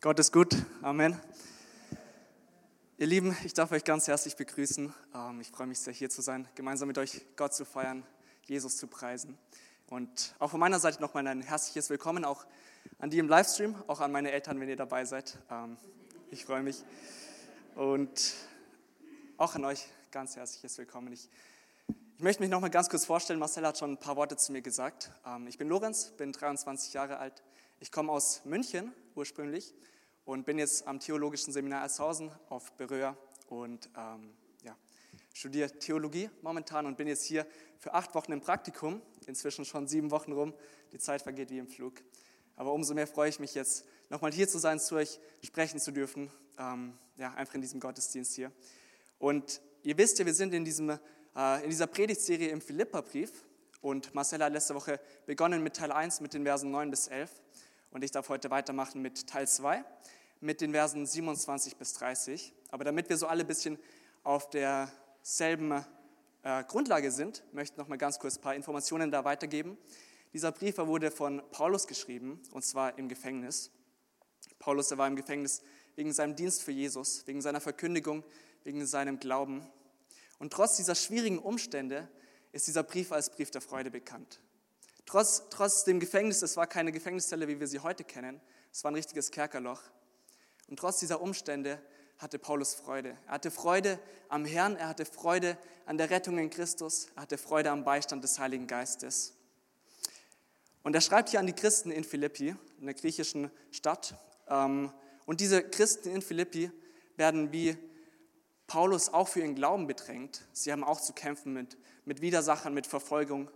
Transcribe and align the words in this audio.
Gott 0.00 0.20
ist 0.20 0.32
gut. 0.32 0.54
Amen. 0.80 1.20
Ihr 2.98 3.08
Lieben, 3.08 3.36
ich 3.42 3.52
darf 3.52 3.72
euch 3.72 3.82
ganz 3.82 4.06
herzlich 4.06 4.36
begrüßen. 4.36 4.94
Ähm, 5.12 5.40
ich 5.40 5.50
freue 5.50 5.66
mich 5.66 5.80
sehr, 5.80 5.92
hier 5.92 6.08
zu 6.08 6.22
sein, 6.22 6.46
gemeinsam 6.54 6.86
mit 6.86 6.98
euch 6.98 7.20
Gott 7.34 7.52
zu 7.52 7.64
feiern, 7.64 8.04
Jesus 8.44 8.76
zu 8.76 8.86
preisen. 8.86 9.36
Und 9.88 10.36
auch 10.38 10.52
von 10.52 10.60
meiner 10.60 10.78
Seite 10.78 11.00
nochmal 11.00 11.26
ein 11.26 11.40
herzliches 11.40 11.90
Willkommen, 11.90 12.24
auch 12.24 12.46
an 13.00 13.10
die 13.10 13.18
im 13.18 13.26
Livestream, 13.26 13.74
auch 13.88 13.98
an 13.98 14.12
meine 14.12 14.30
Eltern, 14.30 14.60
wenn 14.60 14.68
ihr 14.68 14.76
dabei 14.76 15.04
seid. 15.04 15.36
Ähm, 15.50 15.76
ich 16.30 16.44
freue 16.44 16.62
mich. 16.62 16.84
Und 17.74 18.34
auch 19.36 19.56
an 19.56 19.64
euch 19.64 19.84
ganz 20.12 20.36
herzliches 20.36 20.78
Willkommen. 20.78 21.12
Ich, 21.12 21.28
ich 22.18 22.22
möchte 22.22 22.40
mich 22.40 22.50
nochmal 22.50 22.70
ganz 22.70 22.88
kurz 22.88 23.04
vorstellen. 23.04 23.40
Marcel 23.40 23.66
hat 23.66 23.78
schon 23.78 23.94
ein 23.94 23.98
paar 23.98 24.14
Worte 24.14 24.36
zu 24.36 24.52
mir 24.52 24.62
gesagt. 24.62 25.10
Ähm, 25.26 25.48
ich 25.48 25.58
bin 25.58 25.68
Lorenz, 25.68 26.12
bin 26.16 26.30
23 26.30 26.92
Jahre 26.92 27.18
alt. 27.18 27.42
Ich 27.80 27.92
komme 27.92 28.10
aus 28.10 28.44
München 28.44 28.92
ursprünglich 29.14 29.72
und 30.24 30.44
bin 30.44 30.58
jetzt 30.58 30.88
am 30.88 30.98
Theologischen 30.98 31.52
Seminar 31.52 31.82
Ershausen 31.82 32.32
auf 32.48 32.72
Beröa 32.72 33.16
und 33.46 33.88
ähm, 33.96 34.34
ja, 34.64 34.76
studiere 35.32 35.70
Theologie 35.78 36.28
momentan 36.42 36.86
und 36.86 36.96
bin 36.96 37.06
jetzt 37.06 37.24
hier 37.24 37.46
für 37.78 37.94
acht 37.94 38.16
Wochen 38.16 38.32
im 38.32 38.40
Praktikum, 38.40 39.00
inzwischen 39.28 39.64
schon 39.64 39.86
sieben 39.86 40.10
Wochen 40.10 40.32
rum. 40.32 40.54
Die 40.90 40.98
Zeit 40.98 41.22
vergeht 41.22 41.50
wie 41.50 41.58
im 41.58 41.68
Flug. 41.68 42.02
Aber 42.56 42.72
umso 42.72 42.94
mehr 42.94 43.06
freue 43.06 43.28
ich 43.28 43.38
mich 43.38 43.54
jetzt, 43.54 43.84
nochmal 44.08 44.32
hier 44.32 44.48
zu 44.48 44.58
sein, 44.58 44.80
zu 44.80 44.96
euch 44.96 45.20
sprechen 45.44 45.78
zu 45.78 45.92
dürfen, 45.92 46.32
ähm, 46.58 46.98
ja, 47.16 47.32
einfach 47.34 47.54
in 47.54 47.60
diesem 47.60 47.78
Gottesdienst 47.78 48.34
hier. 48.34 48.50
Und 49.20 49.60
ihr 49.84 49.96
wisst 49.96 50.18
ja, 50.18 50.26
wir 50.26 50.34
sind 50.34 50.52
in, 50.52 50.64
diesem, 50.64 50.98
äh, 51.36 51.62
in 51.62 51.70
dieser 51.70 51.86
Predigtserie 51.86 52.48
im 52.48 52.60
Philipperbrief 52.60 53.44
und 53.80 54.12
Marcella 54.16 54.46
hat 54.46 54.52
letzte 54.52 54.74
Woche 54.74 54.98
begonnen 55.26 55.62
mit 55.62 55.76
Teil 55.76 55.92
1 55.92 56.20
mit 56.20 56.34
den 56.34 56.42
Versen 56.42 56.72
9 56.72 56.90
bis 56.90 57.06
11 57.06 57.30
und 57.90 58.04
ich 58.04 58.10
darf 58.10 58.28
heute 58.28 58.50
weitermachen 58.50 59.02
mit 59.02 59.26
Teil 59.26 59.48
2, 59.48 59.84
mit 60.40 60.60
den 60.60 60.72
Versen 60.72 61.06
27 61.06 61.76
bis 61.76 61.94
30. 61.94 62.52
Aber 62.70 62.84
damit 62.84 63.08
wir 63.08 63.16
so 63.16 63.26
alle 63.26 63.44
ein 63.44 63.46
bisschen 63.46 63.78
auf 64.24 64.50
derselben 64.50 65.84
äh, 66.42 66.64
Grundlage 66.64 67.10
sind, 67.10 67.42
möchte 67.52 67.74
ich 67.74 67.78
noch 67.78 67.88
mal 67.88 67.98
ganz 67.98 68.18
kurz 68.18 68.36
ein 68.36 68.42
paar 68.42 68.54
Informationen 68.54 69.10
da 69.10 69.24
weitergeben. 69.24 69.78
Dieser 70.32 70.52
Brief 70.52 70.78
wurde 70.78 71.10
von 71.10 71.42
Paulus 71.50 71.86
geschrieben, 71.86 72.40
und 72.52 72.64
zwar 72.64 72.98
im 72.98 73.08
Gefängnis. 73.08 73.70
Paulus 74.58 74.90
er 74.90 74.98
war 74.98 75.06
im 75.06 75.16
Gefängnis 75.16 75.62
wegen 75.96 76.12
seinem 76.12 76.36
Dienst 76.36 76.62
für 76.62 76.72
Jesus, 76.72 77.26
wegen 77.26 77.40
seiner 77.40 77.60
Verkündigung, 77.60 78.22
wegen 78.64 78.86
seinem 78.86 79.18
Glauben. 79.18 79.66
Und 80.38 80.52
trotz 80.52 80.76
dieser 80.76 80.94
schwierigen 80.94 81.38
Umstände 81.38 82.08
ist 82.52 82.66
dieser 82.66 82.82
Brief 82.82 83.12
als 83.12 83.30
Brief 83.30 83.50
der 83.50 83.60
Freude 83.60 83.90
bekannt. 83.90 84.40
Trotz, 85.08 85.44
trotz 85.48 85.84
dem 85.84 86.00
Gefängnis, 86.00 86.42
es 86.42 86.58
war 86.58 86.66
keine 86.66 86.92
Gefängniszelle, 86.92 87.48
wie 87.48 87.58
wir 87.58 87.66
sie 87.66 87.78
heute 87.78 88.04
kennen, 88.04 88.42
es 88.70 88.84
war 88.84 88.90
ein 88.90 88.94
richtiges 88.94 89.30
Kerkerloch. 89.30 89.80
Und 90.68 90.78
trotz 90.78 90.98
dieser 90.98 91.22
Umstände 91.22 91.80
hatte 92.18 92.38
Paulus 92.38 92.74
Freude. 92.74 93.16
Er 93.26 93.32
hatte 93.32 93.50
Freude 93.50 93.98
am 94.28 94.44
Herrn, 94.44 94.76
er 94.76 94.86
hatte 94.86 95.06
Freude 95.06 95.56
an 95.86 95.96
der 95.96 96.10
Rettung 96.10 96.36
in 96.36 96.50
Christus, 96.50 97.06
er 97.16 97.22
hatte 97.22 97.38
Freude 97.38 97.70
am 97.70 97.84
Beistand 97.84 98.22
des 98.22 98.38
Heiligen 98.38 98.66
Geistes. 98.66 99.32
Und 100.82 100.94
er 100.94 101.00
schreibt 101.00 101.30
hier 101.30 101.40
an 101.40 101.46
die 101.46 101.54
Christen 101.54 101.90
in 101.90 102.04
Philippi, 102.04 102.54
in 102.78 102.84
der 102.84 102.94
griechischen 102.94 103.50
Stadt. 103.70 104.14
Ähm, 104.46 104.92
und 105.24 105.40
diese 105.40 105.62
Christen 105.62 106.10
in 106.10 106.20
Philippi 106.20 106.70
werden 107.16 107.50
wie 107.50 107.78
Paulus 108.66 109.08
auch 109.08 109.28
für 109.28 109.40
ihren 109.40 109.54
Glauben 109.54 109.86
bedrängt. 109.86 110.44
Sie 110.52 110.70
haben 110.70 110.84
auch 110.84 111.00
zu 111.00 111.14
kämpfen 111.14 111.54
mit, 111.54 111.78
mit 112.04 112.20
Widersachern, 112.20 112.74
mit 112.74 112.86
Verfolgung. 112.86 113.50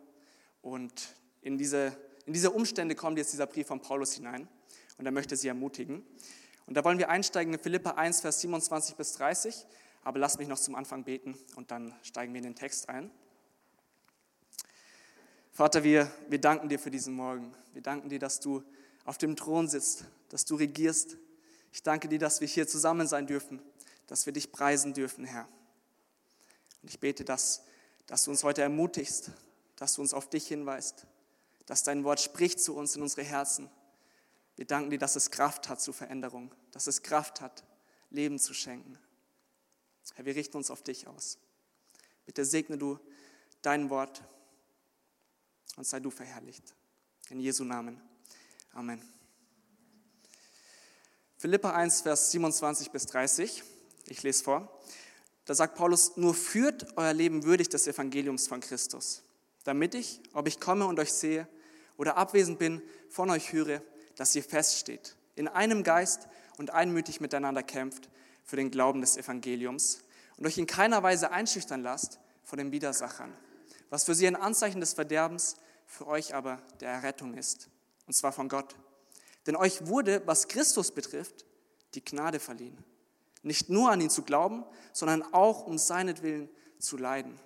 Und 0.62 1.14
in 1.42 1.58
diese, 1.58 1.96
in 2.24 2.32
diese 2.32 2.50
Umstände 2.50 2.94
kommt 2.94 3.18
jetzt 3.18 3.32
dieser 3.32 3.46
Brief 3.46 3.66
von 3.66 3.80
Paulus 3.80 4.14
hinein 4.14 4.48
und 4.96 5.06
er 5.06 5.12
möchte 5.12 5.36
sie 5.36 5.48
ermutigen. 5.48 6.04
Und 6.66 6.76
da 6.76 6.84
wollen 6.84 6.98
wir 6.98 7.10
einsteigen 7.10 7.52
in 7.52 7.60
Philippa 7.60 7.90
1, 7.90 8.20
Vers 8.20 8.40
27 8.40 8.96
bis 8.96 9.12
30. 9.14 9.66
Aber 10.04 10.18
lasst 10.18 10.38
mich 10.38 10.48
noch 10.48 10.58
zum 10.58 10.74
Anfang 10.74 11.04
beten 11.04 11.36
und 11.56 11.70
dann 11.70 11.94
steigen 12.02 12.32
wir 12.32 12.38
in 12.38 12.44
den 12.44 12.54
Text 12.54 12.88
ein. 12.88 13.10
Vater, 15.52 15.84
wir, 15.84 16.10
wir 16.28 16.40
danken 16.40 16.68
dir 16.68 16.78
für 16.78 16.90
diesen 16.90 17.14
Morgen. 17.14 17.54
Wir 17.72 17.82
danken 17.82 18.08
dir, 18.08 18.18
dass 18.18 18.40
du 18.40 18.62
auf 19.04 19.18
dem 19.18 19.36
Thron 19.36 19.68
sitzt, 19.68 20.04
dass 20.28 20.44
du 20.44 20.56
regierst. 20.56 21.18
Ich 21.72 21.82
danke 21.82 22.08
dir, 22.08 22.18
dass 22.18 22.40
wir 22.40 22.48
hier 22.48 22.66
zusammen 22.66 23.06
sein 23.06 23.26
dürfen, 23.26 23.60
dass 24.06 24.26
wir 24.26 24.32
dich 24.32 24.50
preisen 24.50 24.94
dürfen, 24.94 25.24
Herr. 25.24 25.46
Und 26.82 26.88
ich 26.88 26.98
bete, 26.98 27.24
dass, 27.24 27.62
dass 28.06 28.24
du 28.24 28.30
uns 28.30 28.44
heute 28.44 28.62
ermutigst, 28.62 29.30
dass 29.76 29.94
du 29.94 30.00
uns 30.00 30.14
auf 30.14 30.28
dich 30.28 30.46
hinweist, 30.46 31.06
dass 31.66 31.82
dein 31.82 32.04
Wort 32.04 32.20
spricht 32.20 32.60
zu 32.60 32.74
uns 32.74 32.96
in 32.96 33.02
unsere 33.02 33.22
Herzen. 33.22 33.70
Wir 34.56 34.66
danken 34.66 34.90
dir, 34.90 34.98
dass 34.98 35.16
es 35.16 35.30
Kraft 35.30 35.68
hat 35.68 35.80
zur 35.80 35.94
Veränderung, 35.94 36.54
dass 36.72 36.86
es 36.86 37.02
Kraft 37.02 37.40
hat, 37.40 37.64
Leben 38.10 38.38
zu 38.38 38.52
schenken. 38.54 38.98
Herr, 40.14 40.24
wir 40.24 40.34
richten 40.34 40.56
uns 40.56 40.70
auf 40.70 40.82
dich 40.82 41.06
aus. 41.06 41.38
Bitte 42.26 42.44
segne 42.44 42.76
du 42.76 42.98
dein 43.62 43.88
Wort 43.90 44.22
und 45.76 45.86
sei 45.86 46.00
du 46.00 46.10
verherrlicht. 46.10 46.74
In 47.30 47.40
Jesu 47.40 47.64
Namen. 47.64 48.00
Amen. 48.72 49.00
Philippa 51.38 51.70
1, 51.72 52.02
Vers 52.02 52.30
27 52.32 52.90
bis 52.90 53.06
30. 53.06 53.62
Ich 54.06 54.22
lese 54.22 54.44
vor. 54.44 54.80
Da 55.44 55.54
sagt 55.54 55.76
Paulus, 55.76 56.16
nur 56.16 56.34
führt 56.34 56.96
euer 56.96 57.12
Leben 57.12 57.44
würdig 57.44 57.68
des 57.68 57.86
Evangeliums 57.86 58.46
von 58.46 58.60
Christus 58.60 59.22
damit 59.64 59.94
ich, 59.94 60.20
ob 60.32 60.46
ich 60.46 60.60
komme 60.60 60.86
und 60.86 60.98
euch 60.98 61.12
sehe 61.12 61.46
oder 61.96 62.16
abwesend 62.16 62.58
bin, 62.58 62.82
von 63.08 63.30
euch 63.30 63.52
höre, 63.52 63.82
dass 64.16 64.34
ihr 64.34 64.42
feststeht, 64.42 65.16
in 65.34 65.48
einem 65.48 65.82
Geist 65.82 66.28
und 66.58 66.70
einmütig 66.70 67.20
miteinander 67.20 67.62
kämpft 67.62 68.08
für 68.44 68.56
den 68.56 68.70
Glauben 68.70 69.00
des 69.00 69.16
Evangeliums 69.16 70.02
und 70.36 70.46
euch 70.46 70.58
in 70.58 70.66
keiner 70.66 71.02
Weise 71.02 71.30
einschüchtern 71.30 71.82
lasst 71.82 72.18
vor 72.44 72.56
den 72.56 72.72
Widersachern, 72.72 73.32
was 73.90 74.04
für 74.04 74.14
sie 74.14 74.26
ein 74.26 74.36
Anzeichen 74.36 74.80
des 74.80 74.94
Verderbens, 74.94 75.56
für 75.86 76.06
euch 76.06 76.34
aber 76.34 76.62
der 76.80 76.90
Errettung 76.90 77.34
ist, 77.34 77.68
und 78.06 78.14
zwar 78.14 78.32
von 78.32 78.48
Gott. 78.48 78.76
Denn 79.46 79.56
euch 79.56 79.86
wurde, 79.86 80.22
was 80.26 80.48
Christus 80.48 80.90
betrifft, 80.90 81.44
die 81.94 82.04
Gnade 82.04 82.40
verliehen, 82.40 82.82
nicht 83.42 83.68
nur 83.68 83.90
an 83.90 84.00
ihn 84.00 84.10
zu 84.10 84.22
glauben, 84.22 84.64
sondern 84.92 85.22
auch 85.34 85.66
um 85.66 85.76
seinetwillen 85.76 86.48
zu 86.78 86.96
leiden 86.96 87.38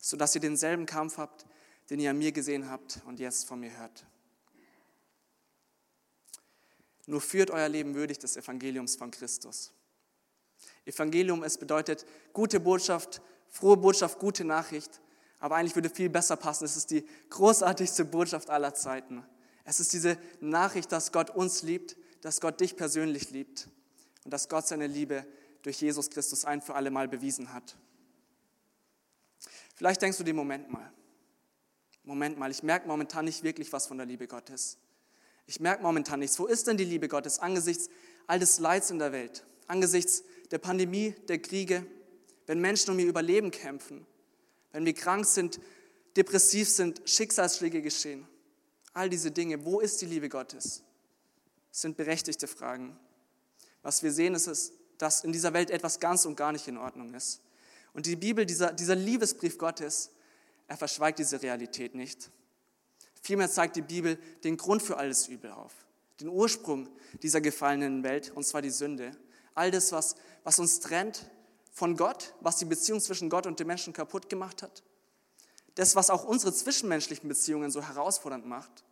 sodass 0.00 0.34
ihr 0.34 0.40
denselben 0.40 0.86
Kampf 0.86 1.18
habt, 1.18 1.46
den 1.90 2.00
ihr 2.00 2.10
an 2.10 2.18
mir 2.18 2.32
gesehen 2.32 2.68
habt 2.68 3.00
und 3.06 3.20
jetzt 3.20 3.46
von 3.46 3.60
mir 3.60 3.76
hört. 3.78 4.06
Nur 7.06 7.20
führt 7.20 7.50
euer 7.50 7.68
Leben 7.68 7.94
würdig 7.94 8.18
des 8.18 8.36
Evangeliums 8.36 8.96
von 8.96 9.10
Christus. 9.10 9.72
Evangelium, 10.84 11.42
es 11.42 11.58
bedeutet 11.58 12.06
gute 12.32 12.60
Botschaft, 12.60 13.20
frohe 13.48 13.76
Botschaft, 13.76 14.18
gute 14.18 14.44
Nachricht, 14.44 15.00
aber 15.38 15.56
eigentlich 15.56 15.74
würde 15.74 15.90
viel 15.90 16.08
besser 16.08 16.36
passen. 16.36 16.64
Es 16.64 16.76
ist 16.76 16.90
die 16.90 17.06
großartigste 17.30 18.04
Botschaft 18.04 18.50
aller 18.50 18.74
Zeiten. 18.74 19.24
Es 19.64 19.80
ist 19.80 19.92
diese 19.92 20.18
Nachricht, 20.40 20.92
dass 20.92 21.12
Gott 21.12 21.30
uns 21.30 21.62
liebt, 21.62 21.96
dass 22.20 22.40
Gott 22.40 22.60
dich 22.60 22.76
persönlich 22.76 23.30
liebt 23.30 23.68
und 24.24 24.32
dass 24.32 24.48
Gott 24.48 24.66
seine 24.66 24.86
Liebe 24.86 25.26
durch 25.62 25.80
Jesus 25.80 26.10
Christus 26.10 26.44
ein 26.44 26.62
für 26.62 26.74
alle 26.74 26.90
Mal 26.90 27.08
bewiesen 27.08 27.52
hat. 27.52 27.76
Vielleicht 29.80 30.02
denkst 30.02 30.18
du 30.18 30.24
dir, 30.24 30.34
Moment 30.34 30.70
mal, 30.70 30.92
Moment 32.04 32.38
mal, 32.38 32.50
ich 32.50 32.62
merke 32.62 32.86
momentan 32.86 33.24
nicht 33.24 33.42
wirklich 33.42 33.72
was 33.72 33.86
von 33.86 33.96
der 33.96 34.04
Liebe 34.04 34.26
Gottes. 34.26 34.76
Ich 35.46 35.58
merke 35.58 35.82
momentan 35.82 36.20
nichts. 36.20 36.38
Wo 36.38 36.44
ist 36.44 36.66
denn 36.66 36.76
die 36.76 36.84
Liebe 36.84 37.08
Gottes 37.08 37.38
angesichts 37.38 37.88
all 38.26 38.38
des 38.38 38.58
Leids 38.58 38.90
in 38.90 38.98
der 38.98 39.12
Welt, 39.12 39.42
angesichts 39.68 40.22
der 40.50 40.58
Pandemie, 40.58 41.14
der 41.28 41.40
Kriege, 41.40 41.86
wenn 42.44 42.60
Menschen 42.60 42.90
um 42.90 42.98
ihr 42.98 43.06
Überleben 43.06 43.50
kämpfen, 43.50 44.06
wenn 44.72 44.84
wir 44.84 44.92
krank 44.92 45.24
sind, 45.24 45.58
depressiv 46.14 46.68
sind, 46.68 47.00
Schicksalsschläge 47.06 47.80
geschehen. 47.80 48.28
All 48.92 49.08
diese 49.08 49.30
Dinge, 49.30 49.64
wo 49.64 49.80
ist 49.80 50.02
die 50.02 50.06
Liebe 50.06 50.28
Gottes? 50.28 50.82
Das 51.70 51.80
sind 51.80 51.96
berechtigte 51.96 52.48
Fragen. 52.48 53.00
Was 53.80 54.02
wir 54.02 54.12
sehen, 54.12 54.34
ist, 54.34 54.74
dass 54.98 55.24
in 55.24 55.32
dieser 55.32 55.54
Welt 55.54 55.70
etwas 55.70 56.00
ganz 56.00 56.26
und 56.26 56.36
gar 56.36 56.52
nicht 56.52 56.68
in 56.68 56.76
Ordnung 56.76 57.14
ist. 57.14 57.40
Und 57.92 58.06
die 58.06 58.16
Bibel, 58.16 58.46
dieser, 58.46 58.72
dieser 58.72 58.94
Liebesbrief 58.94 59.58
Gottes, 59.58 60.10
er 60.68 60.76
verschweigt 60.76 61.18
diese 61.18 61.42
Realität 61.42 61.94
nicht. 61.94 62.30
Vielmehr 63.22 63.50
zeigt 63.50 63.76
die 63.76 63.82
Bibel 63.82 64.16
den 64.44 64.56
Grund 64.56 64.82
für 64.82 64.96
alles 64.96 65.28
Übel 65.28 65.50
auf, 65.50 65.72
den 66.20 66.28
Ursprung 66.28 66.88
dieser 67.22 67.40
gefallenen 67.40 68.02
Welt, 68.02 68.32
und 68.34 68.44
zwar 68.44 68.62
die 68.62 68.70
Sünde. 68.70 69.12
All 69.54 69.70
das, 69.70 69.92
was, 69.92 70.14
was 70.44 70.58
uns 70.58 70.80
trennt 70.80 71.30
von 71.72 71.96
Gott, 71.96 72.34
was 72.40 72.56
die 72.56 72.64
Beziehung 72.64 73.00
zwischen 73.00 73.28
Gott 73.28 73.46
und 73.46 73.60
dem 73.60 73.66
Menschen 73.66 73.92
kaputt 73.92 74.28
gemacht 74.28 74.62
hat. 74.62 74.82
Das, 75.74 75.96
was 75.96 76.10
auch 76.10 76.24
unsere 76.24 76.52
zwischenmenschlichen 76.52 77.28
Beziehungen 77.28 77.70
so 77.70 77.82
herausfordernd 77.82 78.46
macht. 78.46 78.84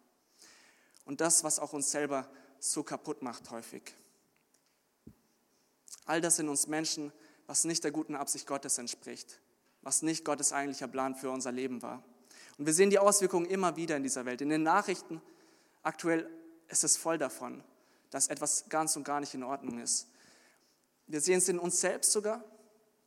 Und 1.04 1.20
das, 1.20 1.42
was 1.42 1.58
auch 1.58 1.72
uns 1.72 1.90
selber 1.90 2.28
so 2.58 2.82
kaputt 2.82 3.22
macht 3.22 3.50
häufig. 3.50 3.94
All 6.04 6.20
das 6.20 6.38
in 6.38 6.48
uns 6.48 6.66
Menschen 6.66 7.12
was 7.48 7.64
nicht 7.64 7.82
der 7.82 7.90
guten 7.90 8.14
Absicht 8.14 8.46
Gottes 8.46 8.78
entspricht, 8.78 9.40
was 9.82 10.02
nicht 10.02 10.24
Gottes 10.24 10.52
eigentlicher 10.52 10.86
Plan 10.86 11.16
für 11.16 11.30
unser 11.30 11.50
Leben 11.50 11.82
war. 11.82 12.04
Und 12.58 12.66
wir 12.66 12.74
sehen 12.74 12.90
die 12.90 12.98
Auswirkungen 12.98 13.46
immer 13.46 13.74
wieder 13.76 13.96
in 13.96 14.02
dieser 14.02 14.26
Welt. 14.26 14.40
In 14.42 14.50
den 14.50 14.62
Nachrichten 14.62 15.20
aktuell 15.82 16.28
ist 16.68 16.84
es 16.84 16.96
voll 16.96 17.16
davon, 17.16 17.64
dass 18.10 18.28
etwas 18.28 18.68
ganz 18.68 18.94
und 18.96 19.04
gar 19.04 19.18
nicht 19.18 19.34
in 19.34 19.42
Ordnung 19.42 19.80
ist. 19.80 20.08
Wir 21.06 21.22
sehen 21.22 21.38
es 21.38 21.48
in 21.48 21.58
uns 21.58 21.80
selbst 21.80 22.12
sogar, 22.12 22.44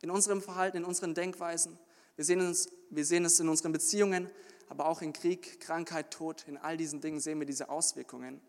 in 0.00 0.10
unserem 0.10 0.42
Verhalten, 0.42 0.78
in 0.78 0.84
unseren 0.84 1.14
Denkweisen. 1.14 1.78
Wir 2.16 2.24
sehen, 2.24 2.40
es, 2.40 2.68
wir 2.90 3.04
sehen 3.04 3.24
es 3.24 3.38
in 3.38 3.48
unseren 3.48 3.70
Beziehungen, 3.70 4.28
aber 4.68 4.86
auch 4.86 5.02
in 5.02 5.12
Krieg, 5.12 5.60
Krankheit, 5.60 6.10
Tod. 6.10 6.44
In 6.48 6.58
all 6.58 6.76
diesen 6.76 7.00
Dingen 7.00 7.20
sehen 7.20 7.38
wir 7.38 7.46
diese 7.46 7.68
Auswirkungen. 7.68 8.40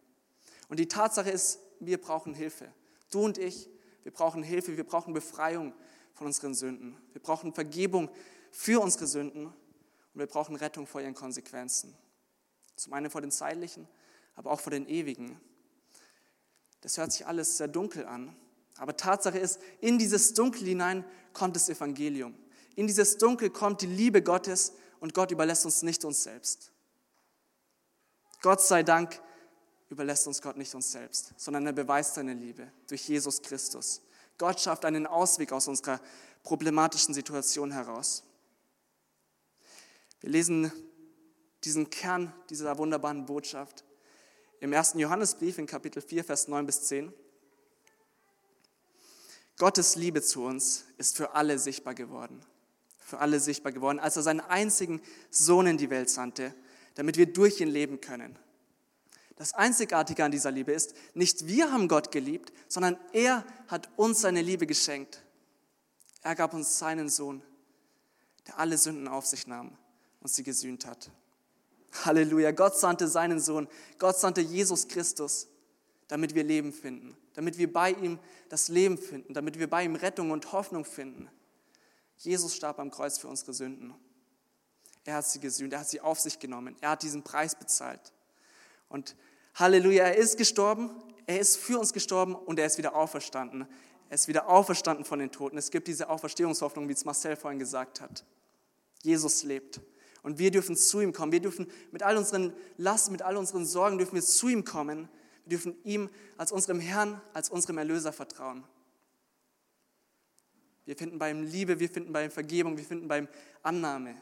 Und 0.69 0.79
die 0.79 0.87
Tatsache 0.87 1.29
ist, 1.29 1.59
wir 1.79 2.01
brauchen 2.01 2.33
Hilfe. 2.33 2.73
Du 3.11 3.19
und 3.19 3.37
ich, 3.37 3.69
wir 4.03 4.11
brauchen 4.11 4.43
Hilfe, 4.43 4.77
wir 4.77 4.83
brauchen 4.83 5.13
Befreiung 5.13 5.73
von 6.13 6.27
unseren 6.27 6.53
Sünden. 6.53 6.97
Wir 7.13 7.21
brauchen 7.21 7.53
Vergebung 7.53 8.09
für 8.51 8.81
unsere 8.81 9.07
Sünden 9.07 9.47
und 9.47 10.19
wir 10.19 10.27
brauchen 10.27 10.55
Rettung 10.55 10.85
vor 10.85 11.01
ihren 11.01 11.15
Konsequenzen. 11.15 11.95
Zum 12.75 12.93
einen 12.93 13.09
vor 13.09 13.21
den 13.21 13.31
zeitlichen, 13.31 13.87
aber 14.35 14.51
auch 14.51 14.59
vor 14.59 14.71
den 14.71 14.87
ewigen. 14.87 15.39
Das 16.81 16.97
hört 16.97 17.11
sich 17.11 17.25
alles 17.25 17.57
sehr 17.57 17.67
dunkel 17.67 18.05
an. 18.05 18.35
Aber 18.77 18.97
Tatsache 18.97 19.37
ist, 19.37 19.59
in 19.79 19.97
dieses 19.97 20.33
Dunkel 20.33 20.67
hinein 20.67 21.05
kommt 21.31 21.55
das 21.55 21.69
Evangelium. 21.69 22.35
In 22.75 22.87
dieses 22.87 23.17
Dunkel 23.17 23.49
kommt 23.49 23.81
die 23.81 23.87
Liebe 23.87 24.21
Gottes 24.21 24.73
und 24.99 25.13
Gott 25.13 25.31
überlässt 25.31 25.65
uns 25.65 25.83
nicht 25.83 26.03
uns 26.05 26.23
selbst. 26.23 26.71
Gott 28.41 28.61
sei 28.61 28.83
Dank 28.83 29.21
überlässt 29.93 30.27
uns 30.27 30.41
Gott 30.41 30.57
nicht 30.57 30.75
uns 30.75 30.91
selbst, 30.91 31.33
sondern 31.37 31.65
er 31.65 31.73
beweist 31.73 32.15
seine 32.15 32.33
Liebe 32.33 32.71
durch 32.87 33.07
Jesus 33.07 33.41
Christus. 33.41 34.01
Gott 34.37 34.59
schafft 34.59 34.85
einen 34.85 35.07
Ausweg 35.07 35.51
aus 35.51 35.67
unserer 35.67 36.01
problematischen 36.43 37.13
Situation 37.13 37.71
heraus. 37.71 38.23
Wir 40.19 40.31
lesen 40.31 40.71
diesen 41.63 41.89
Kern 41.89 42.33
dieser 42.49 42.77
wunderbaren 42.77 43.25
Botschaft 43.25 43.85
im 44.59 44.73
ersten 44.73 44.99
Johannesbrief 44.99 45.57
in 45.57 45.67
Kapitel 45.67 46.01
4, 46.01 46.23
Vers 46.23 46.47
9 46.47 46.65
bis 46.65 46.83
10. 46.83 47.13
Gottes 49.57 49.95
Liebe 49.95 50.21
zu 50.21 50.43
uns 50.43 50.85
ist 50.97 51.15
für 51.15 51.35
alle 51.35 51.59
sichtbar 51.59 51.93
geworden. 51.93 52.43
Für 52.97 53.19
alle 53.19 53.39
sichtbar 53.39 53.71
geworden, 53.71 53.99
als 53.99 54.15
er 54.15 54.23
seinen 54.23 54.39
einzigen 54.39 55.01
Sohn 55.29 55.67
in 55.67 55.77
die 55.77 55.89
Welt 55.89 56.09
sandte, 56.09 56.55
damit 56.95 57.17
wir 57.17 57.31
durch 57.31 57.61
ihn 57.61 57.67
leben 57.67 58.01
können. 58.01 58.39
Das 59.35 59.53
Einzigartige 59.53 60.23
an 60.23 60.31
dieser 60.31 60.51
Liebe 60.51 60.71
ist, 60.71 60.93
nicht 61.13 61.47
wir 61.47 61.71
haben 61.71 61.87
Gott 61.87 62.11
geliebt, 62.11 62.53
sondern 62.67 62.97
er 63.13 63.45
hat 63.67 63.89
uns 63.97 64.21
seine 64.21 64.41
Liebe 64.41 64.67
geschenkt. 64.67 65.23
Er 66.21 66.35
gab 66.35 66.53
uns 66.53 66.77
seinen 66.77 67.09
Sohn, 67.09 67.41
der 68.47 68.59
alle 68.59 68.77
Sünden 68.77 69.07
auf 69.07 69.25
sich 69.25 69.47
nahm 69.47 69.77
und 70.21 70.29
sie 70.29 70.43
gesühnt 70.43 70.85
hat. 70.85 71.09
Halleluja, 72.05 72.51
Gott 72.51 72.77
sandte 72.77 73.07
seinen 73.07 73.39
Sohn, 73.39 73.67
Gott 73.99 74.17
sandte 74.17 74.41
Jesus 74.41 74.87
Christus, 74.87 75.47
damit 76.07 76.33
wir 76.35 76.43
Leben 76.43 76.73
finden, 76.73 77.15
damit 77.33 77.57
wir 77.57 77.71
bei 77.71 77.91
ihm 77.91 78.19
das 78.49 78.67
Leben 78.67 78.97
finden, 78.97 79.33
damit 79.33 79.59
wir 79.59 79.69
bei 79.69 79.83
ihm 79.83 79.95
Rettung 79.95 80.31
und 80.31 80.51
Hoffnung 80.51 80.85
finden. 80.85 81.29
Jesus 82.17 82.55
starb 82.55 82.79
am 82.79 82.91
Kreuz 82.91 83.17
für 83.17 83.27
unsere 83.27 83.53
Sünden. 83.53 83.93
Er 85.05 85.15
hat 85.15 85.27
sie 85.27 85.39
gesühnt, 85.39 85.73
er 85.73 85.79
hat 85.79 85.89
sie 85.89 86.01
auf 86.01 86.19
sich 86.19 86.39
genommen, 86.39 86.75
er 86.81 86.91
hat 86.91 87.03
diesen 87.03 87.23
Preis 87.23 87.55
bezahlt. 87.55 88.13
Und 88.93 89.15
Halleluja, 89.55 90.03
er 90.03 90.17
ist 90.17 90.37
gestorben, 90.37 90.91
er 91.25 91.39
ist 91.39 91.57
für 91.57 91.79
uns 91.79 91.93
gestorben 91.93 92.35
und 92.35 92.59
er 92.59 92.67
ist 92.67 92.77
wieder 92.77 92.95
auferstanden. 92.95 93.67
Er 94.07 94.15
ist 94.15 94.27
wieder 94.27 94.47
auferstanden 94.47 95.03
von 95.03 95.17
den 95.17 95.31
Toten. 95.31 95.57
Es 95.57 95.71
gibt 95.71 95.87
diese 95.87 96.09
Auferstehungshoffnung, 96.09 96.87
wie 96.87 96.93
es 96.93 97.03
Marcel 97.03 97.35
vorhin 97.35 97.57
gesagt 97.57 98.01
hat. 98.01 98.23
Jesus 99.01 99.41
lebt. 99.43 99.81
Und 100.21 100.37
wir 100.37 100.51
dürfen 100.51 100.75
zu 100.75 101.01
ihm 101.01 101.11
kommen. 101.11 101.31
Wir 101.31 101.41
dürfen 101.41 101.65
mit 101.91 102.03
all 102.03 102.17
unseren 102.17 102.53
Lasten, 102.77 103.11
mit 103.11 103.23
all 103.23 103.35
unseren 103.35 103.65
Sorgen, 103.65 103.97
dürfen 103.97 104.13
wir 104.13 104.21
zu 104.21 104.47
ihm 104.47 104.63
kommen. 104.63 105.09
Wir 105.45 105.57
dürfen 105.57 105.75
ihm 105.83 106.09
als 106.37 106.51
unserem 106.51 106.79
Herrn, 106.79 107.19
als 107.33 107.49
unserem 107.49 107.79
Erlöser 107.79 108.13
vertrauen. 108.13 108.63
Wir 110.85 110.95
finden 110.95 111.17
bei 111.17 111.31
ihm 111.31 111.41
Liebe, 111.41 111.79
wir 111.79 111.89
finden 111.89 112.13
bei 112.13 112.25
ihm 112.25 112.31
Vergebung, 112.31 112.77
wir 112.77 112.85
finden 112.85 113.07
bei 113.07 113.17
ihm 113.17 113.27
Annahme. 113.63 114.21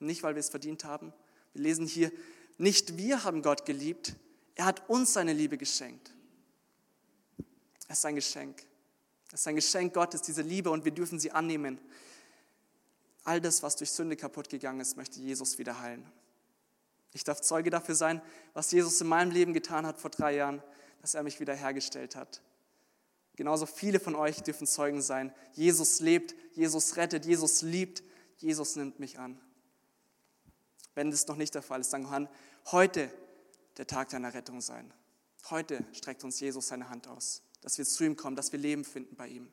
Nicht, 0.00 0.24
weil 0.24 0.34
wir 0.34 0.40
es 0.40 0.50
verdient 0.50 0.82
haben. 0.82 1.12
Wir 1.52 1.62
lesen 1.62 1.86
hier, 1.86 2.10
nicht 2.60 2.96
wir 2.96 3.24
haben 3.24 3.42
Gott 3.42 3.64
geliebt, 3.64 4.14
er 4.54 4.66
hat 4.66 4.88
uns 4.88 5.14
seine 5.14 5.32
Liebe 5.32 5.56
geschenkt. 5.56 6.12
Es 7.88 7.98
ist 7.98 8.06
ein 8.06 8.14
Geschenk. 8.14 8.62
Es 9.32 9.40
ist 9.40 9.48
ein 9.48 9.56
Geschenk 9.56 9.94
Gottes, 9.94 10.22
diese 10.22 10.42
Liebe, 10.42 10.70
und 10.70 10.84
wir 10.84 10.92
dürfen 10.92 11.18
sie 11.18 11.30
annehmen. 11.30 11.80
All 13.24 13.40
das, 13.40 13.62
was 13.62 13.76
durch 13.76 13.90
Sünde 13.90 14.16
kaputt 14.16 14.48
gegangen 14.48 14.80
ist, 14.80 14.96
möchte 14.96 15.20
Jesus 15.20 15.58
wieder 15.58 15.80
heilen. 15.80 16.06
Ich 17.12 17.24
darf 17.24 17.40
Zeuge 17.40 17.70
dafür 17.70 17.94
sein, 17.94 18.22
was 18.54 18.70
Jesus 18.70 19.00
in 19.00 19.08
meinem 19.08 19.30
Leben 19.30 19.52
getan 19.52 19.86
hat 19.86 19.98
vor 19.98 20.10
drei 20.10 20.36
Jahren, 20.36 20.62
dass 21.00 21.14
er 21.14 21.22
mich 21.22 21.40
wiederhergestellt 21.40 22.14
hat. 22.14 22.42
Genauso 23.36 23.66
viele 23.66 24.00
von 24.00 24.14
euch 24.14 24.42
dürfen 24.42 24.66
Zeugen 24.66 25.00
sein. 25.00 25.32
Jesus 25.52 26.00
lebt, 26.00 26.34
Jesus 26.52 26.96
rettet, 26.96 27.24
Jesus 27.24 27.62
liebt, 27.62 28.02
Jesus 28.36 28.76
nimmt 28.76 29.00
mich 29.00 29.18
an. 29.18 29.40
Wenn 30.94 31.10
das 31.10 31.26
noch 31.26 31.36
nicht 31.36 31.54
der 31.54 31.62
Fall 31.62 31.80
ist, 31.80 31.92
dann 31.92 32.28
heute 32.66 33.10
der 33.76 33.86
Tag 33.86 34.10
deiner 34.10 34.34
Rettung 34.34 34.60
sein. 34.60 34.92
Heute 35.48 35.84
streckt 35.92 36.22
uns 36.24 36.40
Jesus 36.40 36.68
seine 36.68 36.90
Hand 36.90 37.08
aus, 37.08 37.42
dass 37.62 37.78
wir 37.78 37.84
zu 37.84 38.04
ihm 38.04 38.16
kommen, 38.16 38.36
dass 38.36 38.52
wir 38.52 38.58
Leben 38.58 38.84
finden 38.84 39.16
bei 39.16 39.28
ihm. 39.28 39.50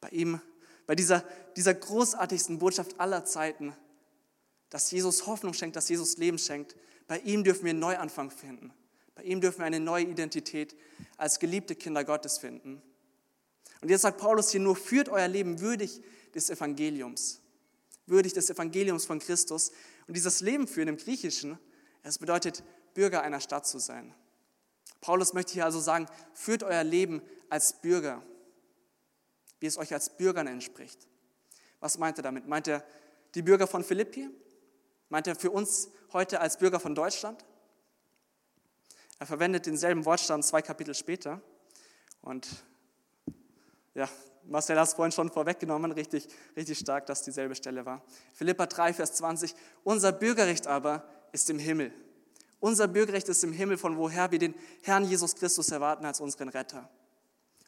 Bei 0.00 0.08
ihm, 0.10 0.40
bei 0.86 0.94
dieser, 0.94 1.24
dieser 1.56 1.74
großartigsten 1.74 2.58
Botschaft 2.58 2.98
aller 2.98 3.24
Zeiten, 3.24 3.74
dass 4.70 4.90
Jesus 4.90 5.26
Hoffnung 5.26 5.54
schenkt, 5.54 5.76
dass 5.76 5.88
Jesus 5.88 6.16
Leben 6.16 6.38
schenkt. 6.38 6.76
Bei 7.06 7.18
ihm 7.20 7.44
dürfen 7.44 7.64
wir 7.64 7.70
einen 7.70 7.78
Neuanfang 7.78 8.30
finden. 8.30 8.72
Bei 9.14 9.22
ihm 9.22 9.40
dürfen 9.40 9.58
wir 9.58 9.66
eine 9.66 9.80
neue 9.80 10.04
Identität 10.04 10.74
als 11.16 11.38
geliebte 11.38 11.76
Kinder 11.76 12.04
Gottes 12.04 12.38
finden. 12.38 12.82
Und 13.80 13.90
jetzt 13.90 14.02
sagt 14.02 14.18
Paulus 14.18 14.50
hier 14.50 14.60
nur, 14.60 14.74
führt 14.74 15.08
euer 15.08 15.28
Leben 15.28 15.60
würdig 15.60 16.02
des 16.34 16.50
Evangeliums 16.50 17.40
würdig 18.06 18.32
des 18.32 18.50
Evangeliums 18.50 19.04
von 19.04 19.18
Christus. 19.18 19.70
Und 20.06 20.16
dieses 20.16 20.40
Leben 20.40 20.66
führen 20.66 20.88
im 20.88 20.96
Griechischen, 20.96 21.58
es 22.02 22.18
bedeutet, 22.18 22.62
Bürger 22.92 23.22
einer 23.22 23.40
Stadt 23.40 23.66
zu 23.66 23.78
sein. 23.78 24.14
Paulus 25.00 25.32
möchte 25.32 25.52
hier 25.52 25.64
also 25.64 25.80
sagen, 25.80 26.06
führt 26.32 26.62
euer 26.62 26.84
Leben 26.84 27.22
als 27.50 27.80
Bürger, 27.80 28.22
wie 29.60 29.66
es 29.66 29.76
euch 29.78 29.92
als 29.92 30.16
Bürgern 30.16 30.46
entspricht. 30.46 31.08
Was 31.80 31.98
meint 31.98 32.18
er 32.18 32.22
damit? 32.22 32.46
Meint 32.46 32.68
er 32.68 32.84
die 33.34 33.42
Bürger 33.42 33.66
von 33.66 33.84
Philippi? 33.84 34.30
Meint 35.08 35.26
er 35.26 35.36
für 35.36 35.50
uns 35.50 35.88
heute 36.12 36.40
als 36.40 36.58
Bürger 36.58 36.80
von 36.80 36.94
Deutschland? 36.94 37.44
Er 39.18 39.26
verwendet 39.26 39.66
denselben 39.66 40.04
Wortstamm 40.04 40.42
zwei 40.42 40.62
Kapitel 40.62 40.94
später. 40.94 41.40
Und 42.22 42.64
ja, 43.94 44.08
Marcel 44.46 44.78
hat 44.78 44.88
es 44.88 44.94
vorhin 44.94 45.12
schon 45.12 45.30
vorweggenommen, 45.30 45.92
richtig, 45.92 46.28
richtig 46.56 46.78
stark, 46.78 47.06
dass 47.06 47.22
dieselbe 47.22 47.54
Stelle 47.54 47.86
war. 47.86 48.02
Philippa 48.34 48.66
3, 48.66 48.94
Vers 48.94 49.14
20. 49.14 49.54
Unser 49.82 50.12
Bürgerrecht 50.12 50.66
aber 50.66 51.08
ist 51.32 51.48
im 51.50 51.58
Himmel. 51.58 51.92
Unser 52.60 52.88
Bürgerrecht 52.88 53.28
ist 53.28 53.44
im 53.44 53.52
Himmel, 53.52 53.76
von 53.76 53.96
woher 53.96 54.30
wir 54.30 54.38
den 54.38 54.54
Herrn 54.82 55.04
Jesus 55.04 55.34
Christus 55.34 55.70
erwarten 55.70 56.04
als 56.04 56.20
unseren 56.20 56.48
Retter. 56.48 56.88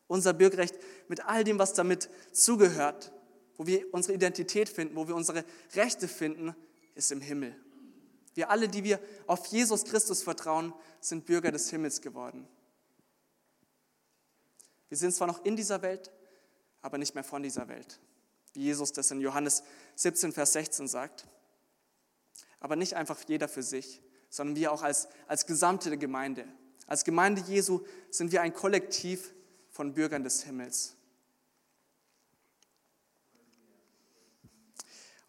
Unser 0.07 0.33
Bürgerrecht 0.33 0.75
mit 1.09 1.27
all 1.27 1.45
dem, 1.45 1.59
was 1.59 1.75
damit 1.75 2.09
zugehört, 2.33 3.13
wo 3.57 3.67
wir 3.67 3.93
unsere 3.93 4.15
Identität 4.15 4.69
finden, 4.69 4.97
wo 4.97 5.09
wir 5.09 5.15
unsere 5.15 5.45
Rechte 5.75 6.09
finden, 6.09 6.55
ist 6.95 7.13
im 7.13 7.21
Himmel. 7.21 7.55
Wir 8.35 8.51
alle, 8.51 8.69
die 8.69 8.85
wir 8.85 9.01
auf 9.27 9.47
Jesus 9.47 9.85
Christus 9.85 10.23
vertrauen, 10.23 10.73
sind 11.01 11.27
Bürger 11.27 11.51
des 11.51 11.71
Himmels 11.71 12.01
geworden. 12.01 12.47
Wir 14.89 14.99
sind 14.99 15.15
zwar 15.15 15.27
noch 15.27 15.45
in 15.45 15.57
dieser 15.57 15.83
Welt, 15.83 16.11
aber 16.87 16.99
nicht 16.99 17.17
mehr 17.17 17.25
von 17.25 17.43
dieser 17.43 17.67
Welt. 17.67 17.99
Wie 18.53 18.63
Jesus 18.63 18.93
das 18.93 19.11
in 19.11 19.21
Johannes 19.21 19.65
17, 19.97 20.33
Vers 20.33 20.53
16 20.53 20.87
sagt. 20.87 21.27
Aber 22.61 22.77
nicht 22.77 22.95
einfach 22.95 23.19
jeder 23.27 23.49
für 23.49 23.65
sich, 23.65 24.01
sondern 24.31 24.55
wir 24.55 24.71
auch 24.71 24.83
als, 24.83 25.09
als 25.27 25.47
gesamte 25.47 25.99
Gemeinde. 25.99 26.47
Als 26.87 27.03
Gemeinde 27.03 27.43
Jesu 27.43 27.85
sind 28.11 28.31
wir 28.31 28.41
ein 28.41 28.55
Kollektiv 28.55 29.35
von 29.69 29.95
Bürgern 29.95 30.23
des 30.23 30.45
Himmels. 30.45 30.95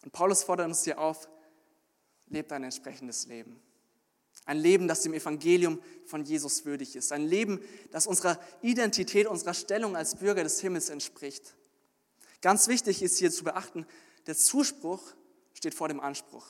Und 0.04 0.12
Paulus 0.12 0.44
fordert 0.44 0.68
uns 0.68 0.84
hier 0.84 1.00
auf, 1.00 1.28
lebt 2.28 2.52
ein 2.52 2.62
entsprechendes 2.62 3.26
Leben. 3.26 3.60
Ein 4.48 4.56
Leben, 4.56 4.88
das 4.88 5.02
dem 5.02 5.12
Evangelium 5.12 5.78
von 6.06 6.24
Jesus 6.24 6.64
würdig 6.64 6.96
ist. 6.96 7.12
Ein 7.12 7.26
Leben, 7.26 7.60
das 7.90 8.06
unserer 8.06 8.40
Identität, 8.62 9.26
unserer 9.26 9.52
Stellung 9.52 9.94
als 9.94 10.16
Bürger 10.16 10.42
des 10.42 10.58
Himmels 10.60 10.88
entspricht. 10.88 11.54
Ganz 12.40 12.66
wichtig 12.66 13.02
ist 13.02 13.18
hier 13.18 13.30
zu 13.30 13.44
beachten, 13.44 13.86
der 14.26 14.36
Zuspruch 14.36 15.02
steht 15.52 15.74
vor 15.74 15.88
dem 15.88 16.00
Anspruch. 16.00 16.46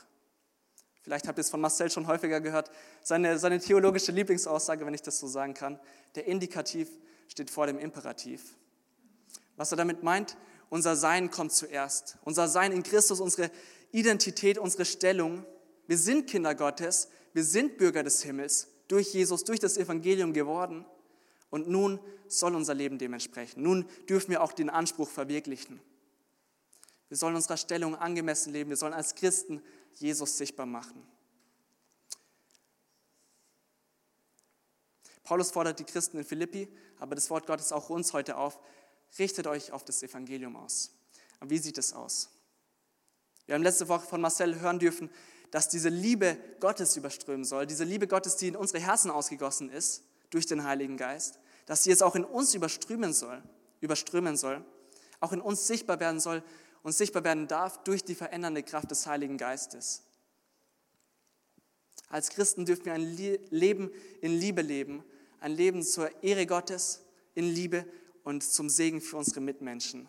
Vielleicht 1.02 1.26
habt 1.26 1.38
ihr 1.38 1.40
es 1.40 1.50
von 1.50 1.60
Marcel 1.60 1.90
schon 1.90 2.06
häufiger 2.06 2.40
gehört, 2.40 2.70
seine, 3.02 3.36
seine 3.36 3.58
theologische 3.58 4.12
Lieblingsaussage, 4.12 4.86
wenn 4.86 4.94
ich 4.94 5.02
das 5.02 5.18
so 5.18 5.26
sagen 5.26 5.54
kann, 5.54 5.80
der 6.14 6.26
Indikativ 6.26 6.88
steht 7.26 7.50
vor 7.50 7.66
dem 7.66 7.80
Imperativ. 7.80 8.54
Was 9.56 9.72
er 9.72 9.76
damit 9.76 10.04
meint, 10.04 10.36
unser 10.70 10.94
Sein 10.94 11.32
kommt 11.32 11.52
zuerst. 11.52 12.16
Unser 12.22 12.46
Sein 12.46 12.70
in 12.70 12.84
Christus, 12.84 13.18
unsere 13.18 13.50
Identität, 13.90 14.56
unsere 14.56 14.84
Stellung. 14.84 15.44
Wir 15.88 15.98
sind 15.98 16.28
Kinder 16.28 16.54
Gottes, 16.54 17.08
wir 17.38 17.44
sind 17.44 17.78
Bürger 17.78 18.02
des 18.02 18.24
Himmels, 18.24 18.66
durch 18.88 19.14
Jesus, 19.14 19.44
durch 19.44 19.60
das 19.60 19.76
Evangelium 19.76 20.32
geworden. 20.32 20.84
Und 21.50 21.68
nun 21.68 22.00
soll 22.26 22.56
unser 22.56 22.74
Leben 22.74 22.98
dementsprechend. 22.98 23.62
Nun 23.62 23.88
dürfen 24.08 24.32
wir 24.32 24.42
auch 24.42 24.52
den 24.52 24.68
Anspruch 24.68 25.08
verwirklichen. 25.08 25.80
Wir 27.06 27.16
sollen 27.16 27.36
unserer 27.36 27.56
Stellung 27.56 27.94
angemessen 27.94 28.52
leben. 28.52 28.70
Wir 28.70 28.76
sollen 28.76 28.92
als 28.92 29.14
Christen 29.14 29.62
Jesus 29.94 30.36
sichtbar 30.36 30.66
machen. 30.66 31.06
Paulus 35.22 35.52
fordert 35.52 35.78
die 35.78 35.84
Christen 35.84 36.18
in 36.18 36.24
Philippi, 36.24 36.66
aber 36.98 37.14
das 37.14 37.30
Wort 37.30 37.46
Gottes 37.46 37.70
auch 37.70 37.88
uns 37.88 38.12
heute 38.14 38.36
auf. 38.36 38.58
Richtet 39.16 39.46
euch 39.46 39.70
auf 39.70 39.84
das 39.84 40.02
Evangelium 40.02 40.56
aus. 40.56 40.90
Und 41.38 41.50
wie 41.50 41.58
sieht 41.58 41.78
es 41.78 41.92
aus? 41.92 42.30
Wir 43.46 43.54
haben 43.54 43.62
letzte 43.62 43.86
Woche 43.86 44.08
von 44.08 44.20
Marcel 44.20 44.58
hören 44.58 44.80
dürfen, 44.80 45.08
dass 45.50 45.68
diese 45.68 45.88
Liebe 45.88 46.36
Gottes 46.60 46.96
überströmen 46.96 47.44
soll, 47.44 47.66
diese 47.66 47.84
Liebe 47.84 48.06
Gottes, 48.06 48.36
die 48.36 48.48
in 48.48 48.56
unsere 48.56 48.80
Herzen 48.80 49.10
ausgegossen 49.10 49.70
ist 49.70 50.02
durch 50.30 50.46
den 50.46 50.64
Heiligen 50.64 50.96
Geist, 50.96 51.38
dass 51.66 51.84
sie 51.84 51.90
jetzt 51.90 52.02
auch 52.02 52.14
in 52.16 52.24
uns 52.24 52.54
überströmen 52.54 53.12
soll, 53.12 53.42
überströmen 53.80 54.36
soll, 54.36 54.64
auch 55.20 55.32
in 55.32 55.40
uns 55.40 55.66
sichtbar 55.66 56.00
werden 56.00 56.20
soll 56.20 56.42
und 56.82 56.92
sichtbar 56.92 57.24
werden 57.24 57.48
darf 57.48 57.82
durch 57.84 58.04
die 58.04 58.14
verändernde 58.14 58.62
Kraft 58.62 58.90
des 58.90 59.06
Heiligen 59.06 59.38
Geistes. 59.38 60.02
Als 62.08 62.30
Christen 62.30 62.64
dürfen 62.64 62.86
wir 62.86 62.94
ein 62.94 63.02
Leben 63.50 63.90
in 64.20 64.32
Liebe 64.32 64.62
leben, 64.62 65.04
ein 65.40 65.52
Leben 65.52 65.82
zur 65.82 66.10
Ehre 66.22 66.46
Gottes 66.46 67.02
in 67.34 67.44
Liebe 67.44 67.84
und 68.24 68.42
zum 68.42 68.68
Segen 68.68 69.00
für 69.00 69.16
unsere 69.16 69.40
Mitmenschen. 69.40 70.08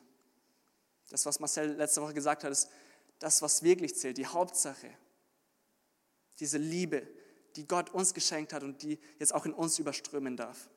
Das, 1.10 1.26
was 1.26 1.40
Marcel 1.40 1.74
letzte 1.74 2.02
Woche 2.02 2.14
gesagt 2.14 2.44
hat, 2.44 2.52
ist 2.52 2.70
das, 3.20 3.42
was 3.42 3.64
wirklich 3.64 3.96
zählt, 3.96 4.18
die 4.18 4.26
Hauptsache. 4.26 4.90
Diese 6.40 6.58
Liebe, 6.58 7.08
die 7.56 7.68
Gott 7.68 7.90
uns 7.90 8.14
geschenkt 8.14 8.54
hat 8.54 8.64
und 8.64 8.82
die 8.82 9.00
jetzt 9.18 9.34
auch 9.34 9.46
in 9.46 9.54
uns 9.54 9.80
überströmen 9.80 10.38
darf. 10.38 10.70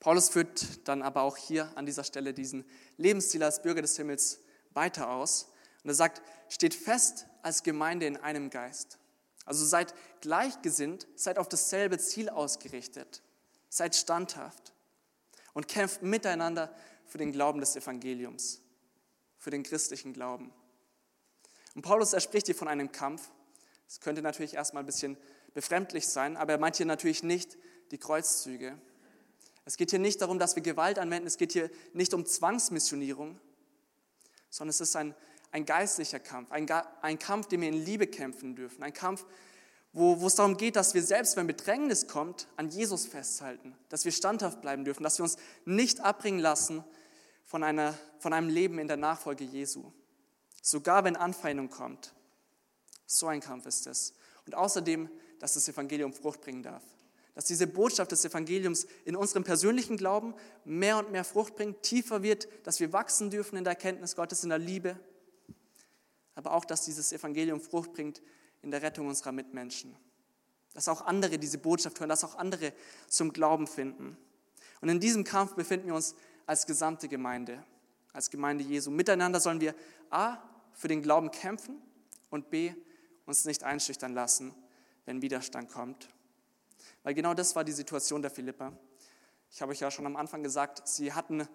Paulus 0.00 0.30
führt 0.30 0.88
dann 0.88 1.00
aber 1.00 1.22
auch 1.22 1.36
hier 1.36 1.70
an 1.76 1.86
dieser 1.86 2.02
Stelle 2.02 2.34
diesen 2.34 2.64
Lebensstil 2.96 3.42
als 3.42 3.62
Bürger 3.62 3.82
des 3.82 3.96
Himmels 3.96 4.40
weiter 4.72 5.10
aus. 5.10 5.52
Und 5.84 5.90
er 5.90 5.94
sagt, 5.94 6.22
steht 6.48 6.74
fest 6.74 7.26
als 7.42 7.62
Gemeinde 7.62 8.06
in 8.06 8.16
einem 8.16 8.50
Geist. 8.50 8.98
Also 9.44 9.64
seid 9.64 9.94
gleichgesinnt, 10.20 11.06
seid 11.14 11.38
auf 11.38 11.48
dasselbe 11.48 11.98
Ziel 11.98 12.28
ausgerichtet, 12.28 13.22
seid 13.68 13.94
standhaft 13.94 14.72
und 15.52 15.68
kämpft 15.68 16.02
miteinander 16.02 16.74
für 17.06 17.18
den 17.18 17.32
Glauben 17.32 17.60
des 17.60 17.76
Evangeliums, 17.76 18.60
für 19.38 19.50
den 19.50 19.62
christlichen 19.62 20.12
Glauben. 20.12 20.52
Und 21.74 21.82
Paulus, 21.82 22.12
er 22.12 22.20
spricht 22.20 22.46
hier 22.46 22.54
von 22.54 22.68
einem 22.68 22.92
Kampf. 22.92 23.30
Das 23.86 24.00
könnte 24.00 24.22
natürlich 24.22 24.54
erstmal 24.54 24.82
ein 24.82 24.86
bisschen 24.86 25.16
befremdlich 25.54 26.06
sein, 26.08 26.36
aber 26.36 26.52
er 26.52 26.58
meint 26.58 26.76
hier 26.76 26.86
natürlich 26.86 27.22
nicht 27.22 27.58
die 27.90 27.98
Kreuzzüge, 27.98 28.78
es 29.64 29.76
geht 29.76 29.90
hier 29.90 29.98
nicht 29.98 30.20
darum, 30.20 30.38
dass 30.38 30.56
wir 30.56 30.62
Gewalt 30.62 30.98
anwenden, 30.98 31.26
es 31.26 31.36
geht 31.36 31.52
hier 31.52 31.70
nicht 31.92 32.14
um 32.14 32.26
Zwangsmissionierung, 32.26 33.38
sondern 34.50 34.70
es 34.70 34.80
ist 34.80 34.96
ein, 34.96 35.14
ein 35.52 35.64
geistlicher 35.64 36.18
Kampf, 36.18 36.50
ein, 36.50 36.68
ein 37.00 37.18
Kampf, 37.18 37.46
den 37.46 37.60
wir 37.60 37.68
in 37.68 37.84
Liebe 37.84 38.06
kämpfen 38.06 38.56
dürfen, 38.56 38.82
ein 38.82 38.92
Kampf, 38.92 39.24
wo, 39.92 40.20
wo 40.20 40.26
es 40.26 40.34
darum 40.34 40.56
geht, 40.56 40.76
dass 40.76 40.94
wir 40.94 41.02
selbst, 41.02 41.36
wenn 41.36 41.46
Bedrängnis 41.46 42.08
kommt, 42.08 42.48
an 42.56 42.70
Jesus 42.70 43.06
festhalten, 43.06 43.76
dass 43.88 44.04
wir 44.04 44.12
standhaft 44.12 44.62
bleiben 44.62 44.84
dürfen, 44.84 45.04
dass 45.04 45.18
wir 45.18 45.24
uns 45.24 45.36
nicht 45.64 46.00
abbringen 46.00 46.40
lassen 46.40 46.82
von, 47.44 47.62
einer, 47.62 47.94
von 48.18 48.32
einem 48.32 48.48
Leben 48.48 48.78
in 48.78 48.88
der 48.88 48.96
Nachfolge 48.96 49.44
Jesu, 49.44 49.92
sogar 50.62 51.04
wenn 51.04 51.16
Anfeindung 51.16 51.68
kommt. 51.68 52.14
So 53.04 53.26
ein 53.26 53.40
Kampf 53.40 53.66
ist 53.66 53.86
es. 53.86 54.14
Und 54.46 54.54
außerdem, 54.54 55.10
dass 55.38 55.52
das 55.54 55.68
Evangelium 55.68 56.14
Frucht 56.14 56.40
bringen 56.40 56.62
darf 56.62 56.82
dass 57.34 57.46
diese 57.46 57.66
Botschaft 57.66 58.12
des 58.12 58.24
Evangeliums 58.24 58.86
in 59.04 59.16
unserem 59.16 59.44
persönlichen 59.44 59.96
Glauben 59.96 60.34
mehr 60.64 60.98
und 60.98 61.10
mehr 61.12 61.24
Frucht 61.24 61.56
bringt, 61.56 61.82
tiefer 61.82 62.22
wird, 62.22 62.46
dass 62.64 62.80
wir 62.80 62.92
wachsen 62.92 63.30
dürfen 63.30 63.56
in 63.56 63.64
der 63.64 63.72
Erkenntnis 63.72 64.16
Gottes, 64.16 64.42
in 64.42 64.50
der 64.50 64.58
Liebe, 64.58 64.98
aber 66.34 66.52
auch, 66.52 66.64
dass 66.64 66.84
dieses 66.84 67.12
Evangelium 67.12 67.60
Frucht 67.60 67.92
bringt 67.94 68.22
in 68.60 68.70
der 68.70 68.82
Rettung 68.82 69.06
unserer 69.08 69.32
Mitmenschen. 69.32 69.96
Dass 70.74 70.88
auch 70.88 71.02
andere 71.02 71.38
diese 71.38 71.58
Botschaft 71.58 72.00
hören, 72.00 72.08
dass 72.08 72.24
auch 72.24 72.36
andere 72.36 72.72
zum 73.08 73.32
Glauben 73.32 73.66
finden. 73.66 74.16
Und 74.80 74.88
in 74.88 75.00
diesem 75.00 75.24
Kampf 75.24 75.54
befinden 75.54 75.88
wir 75.88 75.94
uns 75.94 76.14
als 76.46 76.66
gesamte 76.66 77.08
Gemeinde, 77.08 77.62
als 78.12 78.30
Gemeinde 78.30 78.64
Jesu. 78.64 78.90
Miteinander 78.90 79.40
sollen 79.40 79.60
wir 79.60 79.74
A, 80.10 80.38
für 80.72 80.88
den 80.88 81.02
Glauben 81.02 81.30
kämpfen 81.30 81.80
und 82.30 82.50
B, 82.50 82.74
uns 83.26 83.44
nicht 83.44 83.62
einschüchtern 83.62 84.14
lassen, 84.14 84.54
wenn 85.04 85.22
Widerstand 85.22 85.70
kommt. 85.70 86.08
Weil 87.02 87.14
genau 87.14 87.34
das 87.34 87.54
war 87.56 87.64
die 87.64 87.72
Situation 87.72 88.22
der 88.22 88.30
Philipper. 88.30 88.72
Ich 89.50 89.60
habe 89.60 89.72
euch 89.72 89.80
ja 89.80 89.90
schon 89.90 90.06
am 90.06 90.16
Anfang 90.16 90.42
gesagt, 90.42 90.86
sie 90.88 91.12
hatten 91.12 91.46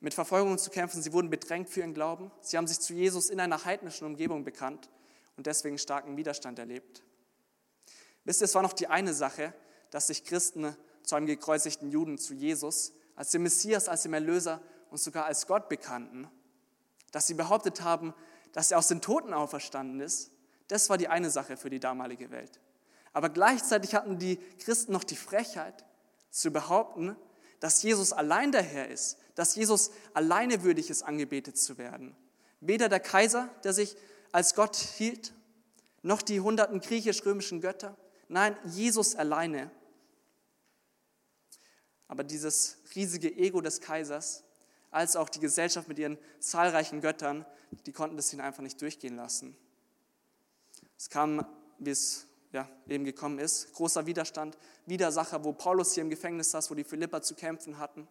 mit 0.00 0.14
Verfolgung 0.14 0.58
zu 0.58 0.70
kämpfen, 0.70 1.02
sie 1.02 1.12
wurden 1.12 1.30
bedrängt 1.30 1.68
für 1.70 1.80
ihren 1.80 1.94
Glauben, 1.94 2.30
sie 2.40 2.56
haben 2.56 2.66
sich 2.66 2.80
zu 2.80 2.92
Jesus 2.92 3.30
in 3.30 3.40
einer 3.40 3.64
heidnischen 3.64 4.06
Umgebung 4.06 4.44
bekannt 4.44 4.90
und 5.36 5.46
deswegen 5.46 5.78
starken 5.78 6.16
Widerstand 6.16 6.58
erlebt. 6.58 7.02
Wisst 8.24 8.42
ihr, 8.42 8.46
es 8.46 8.54
war 8.54 8.62
noch 8.62 8.72
die 8.72 8.88
eine 8.88 9.14
Sache, 9.14 9.54
dass 9.90 10.08
sich 10.08 10.24
Christen 10.24 10.76
zu 11.04 11.14
einem 11.14 11.26
gekreuzigten 11.26 11.90
Juden, 11.90 12.18
zu 12.18 12.34
Jesus, 12.34 12.92
als 13.16 13.30
dem 13.30 13.42
Messias, 13.42 13.88
als 13.88 14.02
dem 14.02 14.14
Erlöser 14.14 14.60
und 14.90 14.98
sogar 14.98 15.26
als 15.26 15.46
Gott 15.46 15.68
bekannten, 15.68 16.28
dass 17.12 17.26
sie 17.26 17.34
behauptet 17.34 17.82
haben, 17.82 18.14
dass 18.52 18.70
er 18.70 18.78
aus 18.78 18.88
den 18.88 19.00
Toten 19.00 19.32
auferstanden 19.32 20.00
ist. 20.00 20.30
Das 20.68 20.88
war 20.90 20.98
die 20.98 21.08
eine 21.08 21.30
Sache 21.30 21.56
für 21.56 21.70
die 21.70 21.80
damalige 21.80 22.30
Welt. 22.30 22.60
Aber 23.12 23.28
gleichzeitig 23.28 23.94
hatten 23.94 24.18
die 24.18 24.36
Christen 24.58 24.92
noch 24.92 25.04
die 25.04 25.16
Frechheit 25.16 25.84
zu 26.30 26.50
behaupten, 26.50 27.16
dass 27.60 27.82
Jesus 27.82 28.12
allein 28.12 28.52
der 28.52 28.62
Herr 28.62 28.88
ist, 28.88 29.18
dass 29.34 29.54
Jesus 29.54 29.90
alleine 30.14 30.62
würdig 30.62 30.90
ist, 30.90 31.02
angebetet 31.02 31.58
zu 31.58 31.78
werden. 31.78 32.16
Weder 32.60 32.88
der 32.88 33.00
Kaiser, 33.00 33.48
der 33.64 33.72
sich 33.72 33.96
als 34.32 34.54
Gott 34.54 34.76
hielt, 34.76 35.32
noch 36.02 36.22
die 36.22 36.40
hunderten 36.40 36.80
griechisch-römischen 36.80 37.60
Götter. 37.60 37.96
Nein, 38.28 38.56
Jesus 38.64 39.14
alleine. 39.14 39.70
Aber 42.08 42.24
dieses 42.24 42.78
riesige 42.94 43.34
Ego 43.34 43.60
des 43.60 43.80
Kaisers, 43.80 44.44
als 44.90 45.16
auch 45.16 45.28
die 45.28 45.40
Gesellschaft 45.40 45.88
mit 45.88 45.98
ihren 45.98 46.18
zahlreichen 46.40 47.00
Göttern, 47.00 47.46
die 47.86 47.92
konnten 47.92 48.16
das 48.16 48.32
ihnen 48.32 48.42
einfach 48.42 48.62
nicht 48.62 48.80
durchgehen 48.80 49.16
lassen. 49.16 49.56
Es 50.96 51.10
kam, 51.10 51.44
wie 51.78 51.90
es 51.90 52.26
ja, 52.52 52.68
eben 52.86 53.04
gekommen 53.04 53.38
ist. 53.38 53.72
Großer 53.72 54.06
Widerstand, 54.06 54.56
Widersacher, 54.86 55.42
wo 55.44 55.52
Paulus 55.52 55.94
hier 55.94 56.02
im 56.02 56.10
Gefängnis 56.10 56.50
saß, 56.50 56.70
wo 56.70 56.74
die 56.74 56.84
Philipper 56.84 57.22
zu 57.22 57.34
kämpfen 57.34 57.78
hatten. 57.78 58.06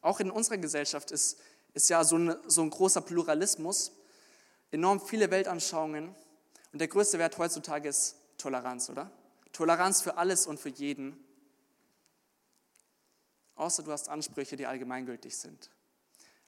Auch 0.00 0.20
in 0.20 0.30
unserer 0.30 0.58
Gesellschaft 0.58 1.10
ist, 1.10 1.38
ist 1.72 1.88
ja 1.90 2.04
so 2.04 2.16
ein, 2.16 2.36
so 2.46 2.62
ein 2.62 2.70
großer 2.70 3.00
Pluralismus, 3.00 3.92
enorm 4.70 5.00
viele 5.00 5.30
Weltanschauungen. 5.30 6.14
Und 6.72 6.78
der 6.78 6.88
größte 6.88 7.18
Wert 7.18 7.38
heutzutage 7.38 7.88
ist 7.88 8.16
Toleranz, 8.38 8.90
oder? 8.90 9.10
Toleranz 9.52 10.02
für 10.02 10.16
alles 10.16 10.46
und 10.46 10.58
für 10.60 10.68
jeden. 10.68 11.16
Außer 13.54 13.82
du 13.82 13.92
hast 13.92 14.08
Ansprüche, 14.08 14.56
die 14.56 14.66
allgemeingültig 14.66 15.36
sind. 15.36 15.70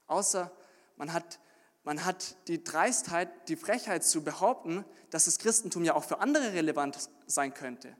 Außer 0.07 0.51
man 0.95 1.13
hat 1.13 1.39
man 1.87 2.03
hat 2.03 2.35
die 2.49 2.61
Dreistheit, 2.61 3.29
die 3.47 3.55
Frechheit 3.55 4.03
zu 4.03 4.21
behaupten, 4.21 4.83
dass 5.09 5.23
das 5.23 5.39
Christentum 5.39 5.85
ja 5.85 5.95
auch 5.95 6.03
für 6.03 6.19
andere 6.19 6.51
relevant 6.51 7.09
sein 7.27 7.53
könnte, 7.53 7.95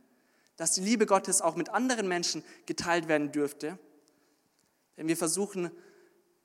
dass 0.57 0.73
die 0.73 0.81
Liebe 0.81 1.05
Gottes 1.05 1.41
auch 1.41 1.55
mit 1.55 1.69
anderen 1.69 2.05
Menschen 2.05 2.43
geteilt 2.65 3.07
werden 3.07 3.31
dürfte. 3.31 3.79
Wenn 4.97 5.07
wir 5.07 5.15
versuchen, 5.15 5.71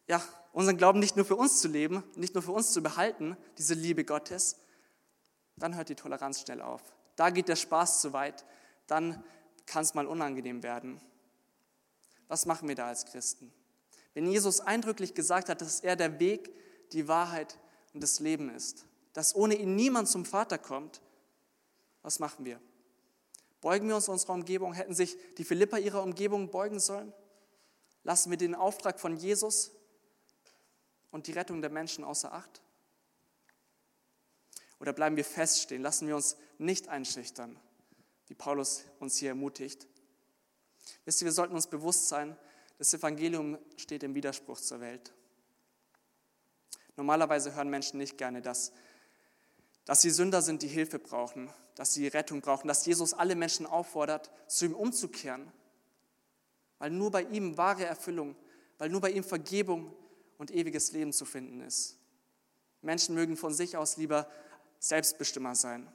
ja, 0.06 0.22
unseren 0.52 0.76
Glauben 0.76 1.00
nicht 1.00 1.16
nur 1.16 1.24
für 1.24 1.34
uns 1.34 1.60
zu 1.60 1.66
leben, 1.66 2.04
nicht 2.14 2.34
nur 2.34 2.44
für 2.44 2.52
uns 2.52 2.70
zu 2.70 2.80
behalten, 2.80 3.36
diese 3.58 3.74
Liebe 3.74 4.04
Gottes, 4.04 4.54
dann 5.56 5.74
hört 5.74 5.88
die 5.88 5.96
Toleranz 5.96 6.42
schnell 6.42 6.62
auf. 6.62 6.80
Da 7.16 7.30
geht 7.30 7.48
der 7.48 7.56
Spaß 7.56 8.02
zu 8.02 8.12
weit, 8.12 8.44
dann 8.86 9.24
kann 9.66 9.82
es 9.82 9.94
mal 9.94 10.06
unangenehm 10.06 10.62
werden. 10.62 11.00
Was 12.28 12.46
machen 12.46 12.68
wir 12.68 12.76
da 12.76 12.86
als 12.86 13.04
Christen? 13.04 13.52
Wenn 14.14 14.26
Jesus 14.26 14.60
eindrücklich 14.60 15.14
gesagt 15.14 15.48
hat, 15.48 15.60
dass 15.60 15.80
er 15.80 15.96
der 15.96 16.20
Weg, 16.20 16.52
die 16.92 17.08
Wahrheit 17.08 17.58
und 17.94 18.02
das 18.02 18.20
Leben 18.20 18.50
ist. 18.50 18.84
Dass 19.12 19.34
ohne 19.34 19.54
ihn 19.54 19.74
niemand 19.74 20.08
zum 20.08 20.24
Vater 20.24 20.58
kommt. 20.58 21.00
Was 22.02 22.18
machen 22.18 22.44
wir? 22.44 22.60
Beugen 23.60 23.88
wir 23.88 23.96
uns 23.96 24.08
unserer 24.08 24.34
Umgebung? 24.34 24.72
Hätten 24.74 24.94
sich 24.94 25.16
die 25.38 25.44
Philipper 25.44 25.78
ihrer 25.78 26.02
Umgebung 26.02 26.50
beugen 26.50 26.80
sollen? 26.80 27.12
Lassen 28.04 28.30
wir 28.30 28.36
den 28.36 28.54
Auftrag 28.54 28.98
von 28.98 29.16
Jesus 29.16 29.70
und 31.10 31.26
die 31.26 31.32
Rettung 31.32 31.60
der 31.60 31.70
Menschen 31.70 32.04
außer 32.04 32.32
Acht? 32.32 32.60
Oder 34.80 34.92
bleiben 34.92 35.16
wir 35.16 35.24
feststehen? 35.24 35.80
Lassen 35.80 36.08
wir 36.08 36.16
uns 36.16 36.36
nicht 36.58 36.88
einschüchtern, 36.88 37.56
wie 38.26 38.34
Paulus 38.34 38.82
uns 38.98 39.16
hier 39.16 39.28
ermutigt? 39.28 39.86
Wisst 41.04 41.22
ihr, 41.22 41.26
wir 41.26 41.32
sollten 41.32 41.54
uns 41.54 41.68
bewusst 41.68 42.08
sein, 42.08 42.36
das 42.82 42.94
Evangelium 42.94 43.58
steht 43.76 44.02
im 44.02 44.16
Widerspruch 44.16 44.58
zur 44.58 44.80
Welt. 44.80 45.14
Normalerweise 46.96 47.54
hören 47.54 47.70
Menschen 47.70 47.98
nicht 47.98 48.18
gerne, 48.18 48.42
dass, 48.42 48.72
dass 49.84 50.02
sie 50.02 50.10
Sünder 50.10 50.42
sind, 50.42 50.62
die 50.62 50.68
Hilfe 50.68 50.98
brauchen, 50.98 51.48
dass 51.76 51.94
sie 51.94 52.08
Rettung 52.08 52.40
brauchen, 52.40 52.66
dass 52.66 52.84
Jesus 52.84 53.14
alle 53.14 53.36
Menschen 53.36 53.66
auffordert, 53.66 54.32
zu 54.48 54.64
ihm 54.64 54.74
umzukehren, 54.74 55.52
weil 56.78 56.90
nur 56.90 57.12
bei 57.12 57.22
ihm 57.22 57.56
wahre 57.56 57.84
Erfüllung, 57.84 58.34
weil 58.78 58.88
nur 58.88 59.00
bei 59.00 59.12
ihm 59.12 59.22
Vergebung 59.22 59.94
und 60.36 60.50
ewiges 60.50 60.90
Leben 60.90 61.12
zu 61.12 61.24
finden 61.24 61.60
ist. 61.60 62.00
Menschen 62.80 63.14
mögen 63.14 63.36
von 63.36 63.54
sich 63.54 63.76
aus 63.76 63.96
lieber 63.96 64.28
Selbstbestimmer 64.80 65.54
sein. 65.54 65.86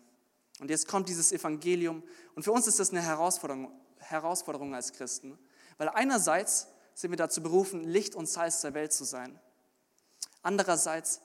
Und 0.61 0.69
jetzt 0.69 0.87
kommt 0.87 1.09
dieses 1.09 1.33
Evangelium 1.33 2.01
und 2.35 2.43
für 2.43 2.53
uns 2.53 2.65
ist 2.65 2.79
das 2.79 2.91
eine 2.91 3.01
Herausforderung, 3.01 3.73
Herausforderung 3.97 4.73
als 4.73 4.93
Christen, 4.93 5.37
weil 5.77 5.89
einerseits 5.89 6.69
sind 6.97 7.11
wir 7.11 7.17
dazu 7.17 7.43
berufen, 7.43 7.83
Licht 7.83 8.15
und 8.15 8.25
Salz 8.27 8.61
der 8.61 8.73
Welt 8.73 8.91
zu 8.91 9.03
sein. 9.03 9.39
Andererseits 10.41 11.21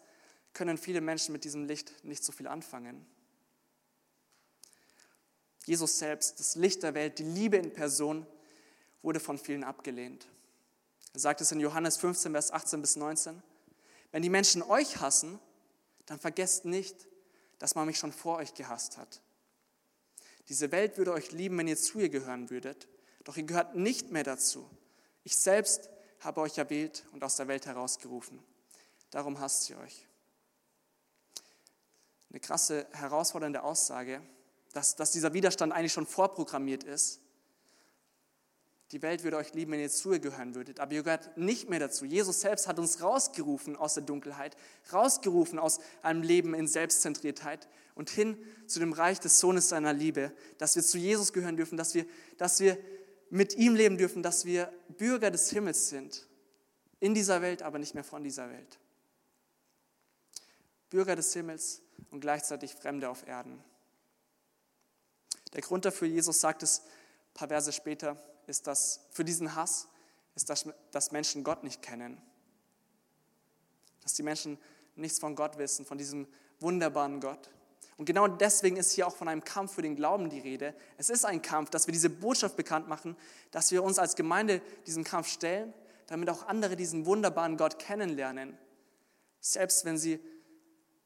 können 0.53 0.77
viele 0.77 1.01
Menschen 1.01 1.33
mit 1.33 1.45
diesem 1.45 1.65
Licht 1.65 2.05
nicht 2.05 2.23
so 2.23 2.31
viel 2.31 2.47
anfangen. 2.47 3.07
Jesus 5.65 5.99
selbst, 5.99 6.39
das 6.39 6.57
Licht 6.57 6.83
der 6.83 6.93
Welt, 6.93 7.19
die 7.19 7.25
Liebe 7.25 7.57
in 7.57 7.73
Person, 7.73 8.27
wurde 9.01 9.19
von 9.19 9.39
vielen 9.39 9.65
abgelehnt. 9.65 10.27
Er 11.15 11.21
sagt 11.21 11.41
es 11.41 11.53
in 11.53 11.61
Johannes 11.61 11.97
15, 11.97 12.33
Vers 12.33 12.51
18 12.51 12.83
bis 12.83 12.97
19. 12.97 13.43
Wenn 14.11 14.23
die 14.23 14.29
Menschen 14.29 14.63
euch 14.63 15.01
hassen, 15.01 15.39
dann 16.05 16.19
vergesst 16.21 16.67
nicht, 16.67 17.09
dass 17.59 17.75
man 17.75 17.87
mich 17.87 17.97
schon 17.97 18.13
vor 18.13 18.37
euch 18.37 18.53
gehasst 18.53 18.99
hat. 18.99 19.23
Diese 20.51 20.71
Welt 20.71 20.99
würde 20.99 21.15
euch 21.15 21.33
lieben, 21.33 21.57
wenn 21.57 21.69
ihr 21.69 21.79
zu 21.79 21.99
ihr 21.99 22.11
gehören 22.11 22.51
würdet, 22.51 22.89
doch 23.25 23.39
ihr 23.39 23.45
gehört 23.45 23.75
nicht 23.75 24.11
mehr 24.11 24.25
dazu. 24.25 24.69
Ich 25.25 25.37
selbst 25.37 25.89
habe 26.21 26.41
euch 26.41 26.59
erwählt 26.59 27.05
und 27.13 27.23
aus 27.25 27.37
der 27.37 27.49
Welt 27.49 27.67
herausgerufen. 27.67 28.43
Darum 29.11 29.41
hasst 29.41 29.65
sie 29.65 29.77
euch. 29.77 30.07
Eine 32.31 32.41
krasse, 32.41 32.87
herausfordernde 32.93 33.63
Aussage, 33.63 34.23
dass, 34.73 34.97
dass 34.97 35.13
dieser 35.13 35.35
Widerstand 35.35 35.73
eigentlich 35.73 35.93
schon 35.93 36.07
vorprogrammiert 36.07 36.85
ist. 36.85 37.21
Die 38.91 39.01
Welt 39.01 39.23
würde 39.25 39.39
euch 39.39 39.55
lieben, 39.55 39.73
wenn 39.73 39.81
ihr 39.81 39.91
zu 39.91 40.13
ihr 40.13 40.19
gehören 40.19 40.55
würdet, 40.55 40.79
aber 40.79 40.93
ihr 40.93 41.03
gehört 41.03 41.37
nicht 41.39 41.71
mehr 41.71 41.79
dazu. 41.79 42.05
Jesus 42.05 42.43
selbst 42.43 42.69
hat 42.69 42.79
uns 42.79 43.01
rausgerufen 43.01 43.75
aus 43.75 43.95
der 43.95 44.03
Dunkelheit, 44.03 44.55
rausgerufen 44.93 45.59
aus 45.59 45.81
einem 46.03 46.23
Leben 46.23 46.53
in 46.53 46.69
Selbstzentriertheit 46.69 47.69
und 47.95 48.11
hin 48.11 48.37
zu 48.67 48.81
dem 48.81 48.93
Reich 48.93 49.19
des 49.19 49.41
Sohnes 49.41 49.71
seiner 49.71 49.95
Liebe, 49.95 50.33
dass 50.59 50.77
wir 50.77 50.83
zu 50.83 50.99
Jesus 50.99 51.33
gehören 51.33 51.57
dürfen, 51.57 51.79
dass 51.79 51.95
wir, 51.95 52.05
dass 52.37 52.61
wir 52.61 52.77
mit 53.33 53.55
ihm 53.57 53.75
leben 53.75 53.97
dürfen, 53.97 54.23
dass 54.23 54.45
wir 54.45 54.71
Bürger 54.99 55.31
des 55.31 55.49
Himmels 55.49 55.89
sind, 55.89 56.29
in 57.01 57.15
dieser 57.15 57.41
Welt, 57.41 57.63
aber 57.63 57.79
nicht 57.79 57.95
mehr 57.95 58.05
von 58.05 58.23
dieser 58.23 58.51
Welt. 58.51 58.79
Bürger 60.91 61.17
des 61.17 61.33
Himmels 61.33 61.81
und 62.11 62.21
gleichzeitig 62.21 62.75
Fremde 62.75 63.09
auf 63.09 63.27
Erden. 63.27 63.65
Der 65.55 65.63
Grund 65.63 65.87
dafür, 65.87 66.09
Jesus 66.09 66.43
sagt 66.43 66.63
es 66.63 66.81
ein 66.81 67.33
paar 67.33 67.49
Verse 67.49 67.73
später, 67.73 68.23
ist, 68.47 68.67
dass 68.67 69.01
für 69.13 69.25
diesen 69.25 69.55
Hass 69.55 69.89
ist, 70.35 70.51
dass, 70.51 70.69
dass 70.91 71.11
Menschen 71.11 71.43
Gott 71.43 71.65
nicht 71.65 71.81
kennen. 71.81 72.21
Dass 74.03 74.13
die 74.13 74.23
Menschen 74.23 74.59
nichts 74.95 75.19
von 75.19 75.37
Gott 75.37 75.57
wissen, 75.57 75.87
von 75.87 75.97
diesem 75.97 76.29
wunderbaren 76.61 77.19
Gott. 77.21 77.49
Und 78.03 78.07
genau 78.07 78.27
deswegen 78.27 78.79
ist 78.79 78.91
hier 78.91 79.07
auch 79.07 79.15
von 79.15 79.29
einem 79.29 79.45
Kampf 79.45 79.75
für 79.75 79.83
den 79.83 79.95
Glauben 79.95 80.29
die 80.29 80.41
Rede. 80.41 80.75
Es 80.99 81.09
ist 81.09 81.25
ein 81.25 81.41
Kampf, 81.41 81.71
dass 81.71 81.87
wir 81.87 81.93
diese 81.93 82.11
Botschaft 82.11 82.57
bekannt 82.57 82.89
machen, 82.89 83.17
dass 83.53 83.71
wir 83.71 83.85
uns 83.85 84.01
als 84.01 84.17
Gemeinde 84.17 84.61
diesem 84.89 85.05
Kampf 85.05 85.29
stellen, 85.29 85.73
damit 86.09 86.29
auch 86.29 86.49
andere 86.49 86.75
diesen 86.75 87.07
wunderbaren 87.07 87.57
Gott 87.57 87.79
kennenlernen, 87.79 88.59
selbst 89.41 89.85
wenn 89.85 89.99
sie 89.99 90.19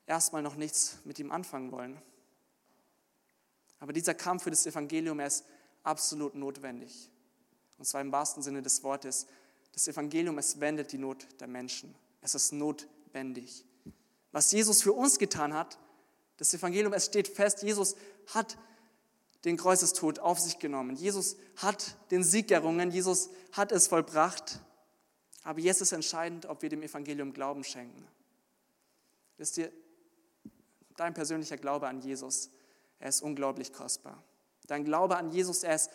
erstmal 0.06 0.40
noch 0.40 0.54
nichts 0.56 0.96
mit 1.04 1.18
ihm 1.18 1.32
anfangen 1.32 1.70
wollen. 1.70 2.00
Aber 3.78 3.92
dieser 3.92 4.14
Kampf 4.14 4.44
für 4.44 4.50
das 4.50 4.64
Evangelium, 4.64 5.20
ist 5.20 5.44
absolut 5.82 6.34
notwendig. 6.34 7.10
Und 7.76 7.84
zwar 7.84 8.00
im 8.00 8.10
wahrsten 8.10 8.42
Sinne 8.42 8.62
des 8.62 8.82
Wortes. 8.82 9.26
Das 9.74 9.86
Evangelium, 9.86 10.38
es 10.38 10.60
wendet 10.60 10.92
die 10.92 10.98
Not 10.98 11.26
der 11.40 11.48
Menschen. 11.48 11.94
Es 12.22 12.34
ist 12.34 12.54
notwendig. 12.54 13.66
Was 14.32 14.50
Jesus 14.50 14.80
für 14.80 14.94
uns 14.94 15.18
getan 15.18 15.52
hat, 15.52 15.78
das 16.36 16.52
Evangelium, 16.52 16.92
es 16.92 17.06
steht 17.06 17.28
fest, 17.28 17.62
Jesus 17.62 17.96
hat 18.34 18.58
den 19.44 19.56
Kreuzestod 19.56 20.18
auf 20.18 20.40
sich 20.40 20.58
genommen. 20.58 20.96
Jesus 20.96 21.36
hat 21.56 21.96
den 22.10 22.24
Sieg 22.24 22.50
errungen, 22.50 22.90
Jesus 22.90 23.30
hat 23.52 23.72
es 23.72 23.86
vollbracht. 23.86 24.60
Aber 25.44 25.60
jetzt 25.60 25.80
ist 25.80 25.92
entscheidend, 25.92 26.46
ob 26.46 26.62
wir 26.62 26.68
dem 26.68 26.82
Evangelium 26.82 27.32
Glauben 27.32 27.62
schenken. 27.62 28.06
Wisst 29.36 29.58
ihr, 29.58 29.70
dein 30.96 31.14
persönlicher 31.14 31.56
Glaube 31.56 31.86
an 31.86 32.00
Jesus, 32.00 32.50
er 32.98 33.10
ist 33.10 33.22
unglaublich 33.22 33.72
kostbar. 33.72 34.22
Dein 34.66 34.84
Glaube 34.84 35.16
an 35.16 35.30
Jesus, 35.30 35.62
er 35.62 35.76
ist, 35.76 35.90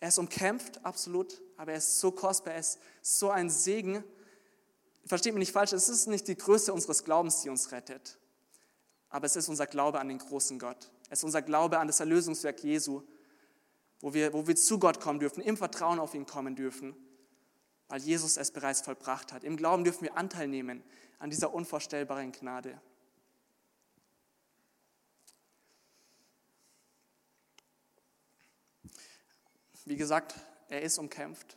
er 0.00 0.08
ist 0.08 0.18
umkämpft, 0.18 0.84
absolut, 0.84 1.40
aber 1.56 1.72
er 1.72 1.78
ist 1.78 2.00
so 2.00 2.12
kostbar, 2.12 2.54
er 2.54 2.60
ist 2.60 2.78
so 3.00 3.30
ein 3.30 3.48
Segen. 3.48 4.04
Versteht 5.06 5.32
mich 5.32 5.40
nicht 5.40 5.52
falsch, 5.52 5.72
es 5.72 5.88
ist 5.88 6.06
nicht 6.06 6.28
die 6.28 6.36
Größe 6.36 6.72
unseres 6.72 7.04
Glaubens, 7.04 7.40
die 7.40 7.48
uns 7.48 7.72
rettet, 7.72 8.18
aber 9.10 9.26
es 9.26 9.36
ist 9.36 9.48
unser 9.48 9.66
Glaube 9.66 10.00
an 10.00 10.08
den 10.08 10.18
großen 10.18 10.58
Gott. 10.58 10.90
Es 11.10 11.18
ist 11.18 11.24
unser 11.24 11.42
Glaube 11.42 11.78
an 11.78 11.88
das 11.88 12.00
Erlösungswerk 12.00 12.62
Jesu, 12.62 13.02
wo 14.00 14.14
wir, 14.14 14.32
wo 14.32 14.46
wir 14.46 14.56
zu 14.56 14.78
Gott 14.78 15.00
kommen 15.00 15.18
dürfen, 15.18 15.42
im 15.42 15.56
Vertrauen 15.56 15.98
auf 15.98 16.14
ihn 16.14 16.26
kommen 16.26 16.54
dürfen, 16.54 16.96
weil 17.88 18.00
Jesus 18.00 18.36
es 18.36 18.52
bereits 18.52 18.80
vollbracht 18.80 19.32
hat. 19.32 19.44
Im 19.44 19.56
Glauben 19.56 19.84
dürfen 19.84 20.02
wir 20.02 20.16
Anteil 20.16 20.48
nehmen 20.48 20.82
an 21.18 21.28
dieser 21.28 21.52
unvorstellbaren 21.52 22.32
Gnade. 22.32 22.80
Wie 29.84 29.96
gesagt, 29.96 30.36
er 30.68 30.82
ist 30.82 30.98
umkämpft, 30.98 31.56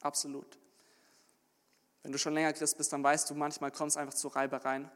absolut. 0.00 0.58
Wenn 2.02 2.12
du 2.12 2.18
schon 2.18 2.32
länger 2.32 2.54
Christ 2.54 2.78
bist, 2.78 2.92
dann 2.92 3.04
weißt 3.04 3.28
du, 3.28 3.34
manchmal 3.34 3.70
kommt 3.70 3.90
es 3.90 3.96
einfach 3.98 4.14
zu 4.14 4.28
Reibereien, 4.28 4.90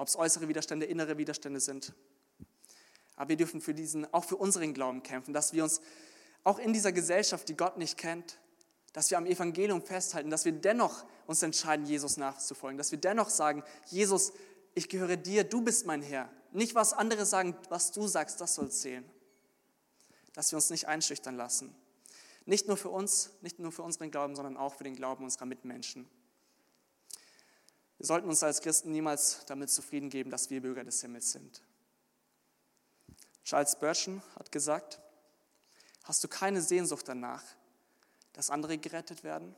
ob 0.00 0.08
es 0.08 0.16
äußere 0.16 0.48
Widerstände, 0.48 0.86
innere 0.86 1.18
Widerstände 1.18 1.60
sind. 1.60 1.92
Aber 3.16 3.28
wir 3.28 3.36
dürfen 3.36 3.60
für 3.60 3.74
diesen, 3.74 4.10
auch 4.14 4.24
für 4.24 4.36
unseren 4.36 4.72
Glauben 4.72 5.02
kämpfen, 5.02 5.34
dass 5.34 5.52
wir 5.52 5.62
uns 5.62 5.82
auch 6.42 6.58
in 6.58 6.72
dieser 6.72 6.90
Gesellschaft, 6.90 7.46
die 7.50 7.56
Gott 7.56 7.76
nicht 7.76 7.98
kennt, 7.98 8.38
dass 8.94 9.10
wir 9.10 9.18
am 9.18 9.26
Evangelium 9.26 9.82
festhalten, 9.82 10.30
dass 10.30 10.46
wir 10.46 10.52
dennoch 10.52 11.04
uns 11.26 11.42
entscheiden, 11.42 11.84
Jesus 11.84 12.16
nachzufolgen, 12.16 12.78
dass 12.78 12.92
wir 12.92 12.98
dennoch 12.98 13.28
sagen, 13.28 13.62
Jesus, 13.88 14.32
ich 14.74 14.88
gehöre 14.88 15.18
dir, 15.18 15.44
du 15.44 15.60
bist 15.60 15.84
mein 15.84 16.00
Herr. 16.00 16.30
Nicht 16.50 16.74
was 16.74 16.94
andere 16.94 17.26
sagen, 17.26 17.54
was 17.68 17.92
du 17.92 18.06
sagst, 18.06 18.40
das 18.40 18.54
soll 18.54 18.70
zählen. 18.70 19.04
Dass 20.32 20.50
wir 20.50 20.56
uns 20.56 20.70
nicht 20.70 20.88
einschüchtern 20.88 21.36
lassen. 21.36 21.74
Nicht 22.46 22.68
nur 22.68 22.78
für 22.78 22.88
uns, 22.88 23.32
nicht 23.42 23.58
nur 23.58 23.70
für 23.70 23.82
unseren 23.82 24.10
Glauben, 24.10 24.34
sondern 24.34 24.56
auch 24.56 24.74
für 24.74 24.84
den 24.84 24.96
Glauben 24.96 25.24
unserer 25.24 25.44
Mitmenschen. 25.44 26.08
Wir 28.00 28.06
sollten 28.06 28.30
uns 28.30 28.42
als 28.42 28.62
Christen 28.62 28.92
niemals 28.92 29.44
damit 29.44 29.68
zufrieden 29.68 30.08
geben, 30.08 30.30
dass 30.30 30.48
wir 30.48 30.62
Bürger 30.62 30.84
des 30.84 31.02
Himmels 31.02 31.32
sind. 31.32 31.60
Charles 33.44 33.72
Spurgeon 33.72 34.22
hat 34.36 34.50
gesagt, 34.50 34.98
hast 36.04 36.24
du 36.24 36.28
keine 36.28 36.62
Sehnsucht 36.62 37.06
danach, 37.06 37.42
dass 38.32 38.48
andere 38.48 38.78
gerettet 38.78 39.22
werden, 39.22 39.54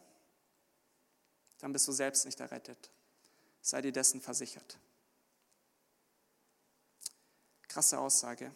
dann 1.61 1.73
bist 1.73 1.87
du 1.87 1.93
selbst 1.93 2.25
nicht 2.25 2.41
errettet. 2.41 2.91
Sei 3.61 3.81
dir 3.81 3.93
dessen 3.93 4.21
versichert. 4.21 4.77
Krasse 7.69 8.01
Aussage. 8.01 8.51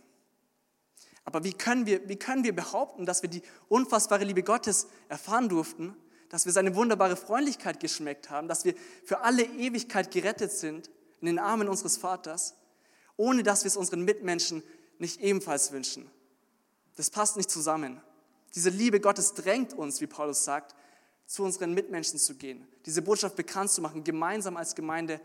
Aber 1.24 1.44
wie 1.44 1.52
können, 1.52 1.86
wir, 1.86 2.08
wie 2.08 2.18
können 2.18 2.42
wir 2.42 2.56
behaupten, 2.56 3.06
dass 3.06 3.22
wir 3.22 3.30
die 3.30 3.42
unfassbare 3.68 4.24
Liebe 4.24 4.42
Gottes 4.42 4.88
erfahren 5.08 5.48
durften, 5.48 5.96
dass 6.28 6.46
wir 6.46 6.52
seine 6.52 6.74
wunderbare 6.74 7.16
Freundlichkeit 7.16 7.80
geschmeckt 7.80 8.30
haben, 8.30 8.48
dass 8.48 8.64
wir 8.64 8.74
für 9.04 9.20
alle 9.20 9.44
Ewigkeit 9.44 10.10
gerettet 10.10 10.52
sind 10.52 10.90
in 11.20 11.26
den 11.26 11.38
Armen 11.38 11.68
unseres 11.68 11.96
Vaters, 11.96 12.54
ohne 13.16 13.42
dass 13.42 13.64
wir 13.64 13.68
es 13.68 13.76
unseren 13.76 14.04
Mitmenschen 14.04 14.62
nicht 14.98 15.20
ebenfalls 15.20 15.72
wünschen? 15.72 16.10
Das 16.96 17.10
passt 17.10 17.36
nicht 17.36 17.50
zusammen. 17.50 18.00
Diese 18.54 18.70
Liebe 18.70 19.00
Gottes 19.00 19.34
drängt 19.34 19.74
uns, 19.74 20.00
wie 20.00 20.06
Paulus 20.06 20.44
sagt, 20.44 20.74
zu 21.26 21.44
unseren 21.44 21.74
Mitmenschen 21.74 22.18
zu 22.18 22.36
gehen, 22.36 22.66
diese 22.86 23.02
Botschaft 23.02 23.36
bekannt 23.36 23.70
zu 23.70 23.82
machen, 23.82 24.04
gemeinsam 24.04 24.56
als 24.56 24.74
Gemeinde 24.74 25.20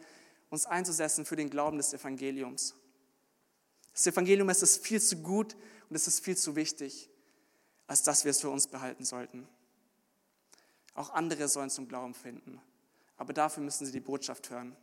uns 0.49 0.65
einzusetzen 0.65 1.25
für 1.25 1.35
den 1.35 1.49
Glauben 1.49 1.77
des 1.77 1.93
Evangeliums. 1.93 2.75
Das 3.93 4.07
Evangelium 4.07 4.49
es 4.49 4.63
ist 4.63 4.83
viel 4.85 5.01
zu 5.01 5.17
gut 5.17 5.55
und 5.89 5.95
es 5.95 6.07
ist 6.07 6.23
viel 6.23 6.35
zu 6.35 6.55
wichtig, 6.55 7.09
als 7.87 8.03
dass 8.03 8.25
wir 8.25 8.31
es 8.31 8.41
für 8.41 8.49
uns 8.49 8.67
behalten 8.67 9.05
sollten. 9.05 9.47
Auch 10.93 11.12
andere 11.12 11.47
sollen 11.47 11.69
zum 11.69 11.88
Glauben 11.88 12.13
finden. 12.13 12.62
Aber 13.17 13.34
dafür 13.34 13.63
müssen 13.63 13.86
sie 13.86 13.91
die 13.91 13.99
Botschaft 13.99 14.49
hören. 14.49 14.75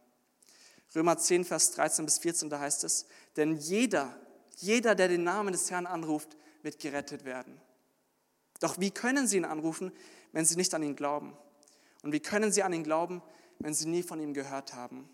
Römer 0.95 1.19
10, 1.19 1.45
Vers 1.45 1.73
13 1.73 2.05
bis 2.05 2.19
14, 2.19 2.49
da 2.49 2.61
heißt 2.61 2.85
es, 2.85 3.07
denn 3.37 3.57
jeder, 3.57 4.19
jeder, 4.57 4.95
der 4.95 5.09
den 5.09 5.23
Namen 5.25 5.53
des 5.53 5.71
Herrn 5.71 5.87
anruft, 5.87 6.37
wird 6.63 6.79
gerettet 6.79 7.25
werden. 7.25 7.61
Doch 8.61 8.79
wie 8.79 8.91
können 8.91 9.27
sie 9.27 9.37
ihn 9.37 9.45
anrufen, 9.45 9.93
wenn 10.33 10.45
sie 10.45 10.57
nicht 10.57 10.75
an 10.75 10.83
ihn 10.83 10.97
glauben? 10.97 11.37
Und 12.03 12.13
wie 12.13 12.21
können 12.21 12.53
sie 12.53 12.63
an 12.63 12.73
ihn 12.73 12.85
glauben, 12.85 13.23
wenn 13.59 13.75
sie 13.75 13.87
nie 13.87 14.03
von 14.03 14.21
ihm 14.21 14.35
gehört 14.35 14.75
haben? 14.75 15.09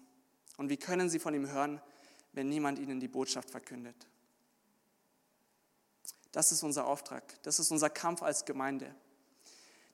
Und 0.56 0.68
wie 0.68 0.76
können 0.76 1.10
sie 1.10 1.18
von 1.18 1.34
ihm 1.34 1.50
hören, 1.50 1.80
wenn 2.32 2.48
niemand 2.48 2.78
ihnen 2.78 3.00
die 3.00 3.08
Botschaft 3.08 3.50
verkündet? 3.50 4.06
Das 6.30 6.52
ist 6.52 6.62
unser 6.62 6.86
Auftrag. 6.86 7.42
Das 7.42 7.58
ist 7.58 7.70
unser 7.70 7.90
Kampf 7.90 8.22
als 8.22 8.44
Gemeinde. 8.44 8.94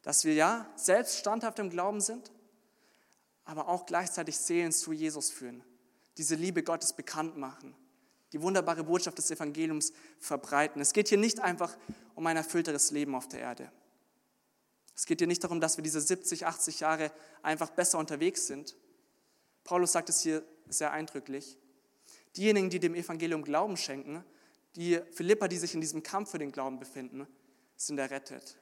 Dass 0.03 0.25
wir 0.25 0.35
ja 0.35 0.71
selbst 0.77 1.19
standhaft 1.19 1.59
im 1.59 1.71
Glauben 1.71 2.01
sind, 2.01 2.33
aber 3.45 3.69
auch 3.69 3.87
gleichzeitig 3.87 4.39
Seelen 4.39 4.73
zu 4.73 4.93
Jesus 4.93 5.31
führen, 5.31 5.63
diese 6.17 6.35
Liebe 6.35 6.63
Gottes 6.63 6.93
bekannt 6.93 7.37
machen, 7.37 7.75
die 8.33 8.41
wunderbare 8.43 8.85
Botschaft 8.85 9.19
des 9.19 9.31
Evangeliums 9.31 9.93
verbreiten. 10.19 10.81
Es 10.81 10.93
geht 10.93 11.09
hier 11.09 11.19
nicht 11.19 11.41
einfach 11.41 11.77
um 12.15 12.27
ein 12.27 12.37
erfüllteres 12.37 12.91
Leben 12.91 13.15
auf 13.15 13.29
der 13.29 13.41
Erde. 13.41 13.73
Es 14.95 15.07
geht 15.07 15.21
hier 15.21 15.27
nicht 15.27 15.43
darum, 15.43 15.61
dass 15.61 15.79
wir 15.79 15.83
diese 15.83 16.01
70, 16.01 16.47
80 16.47 16.81
Jahre 16.81 17.11
einfach 17.43 17.71
besser 17.71 17.99
unterwegs 17.99 18.47
sind. 18.47 18.77
Paulus 19.65 19.93
sagt 19.93 20.11
es 20.11 20.21
hier 20.21 20.45
sehr 20.69 20.93
eindrücklich. 20.93 21.57
Diejenigen, 22.37 22.71
die 22.71 22.81
dem 22.81 22.95
Evangelium 22.95 23.43
Glauben 23.43 23.77
schenken, 23.77 24.25
die 24.77 25.01
Philippa, 25.13 25.49
die 25.49 25.57
sich 25.57 25.75
in 25.75 25.81
diesem 25.81 26.03
Kampf 26.03 26.31
für 26.31 26.39
den 26.39 26.53
Glauben 26.53 26.79
befinden, 26.79 27.27
sind 27.77 27.99
errettet. 27.99 28.57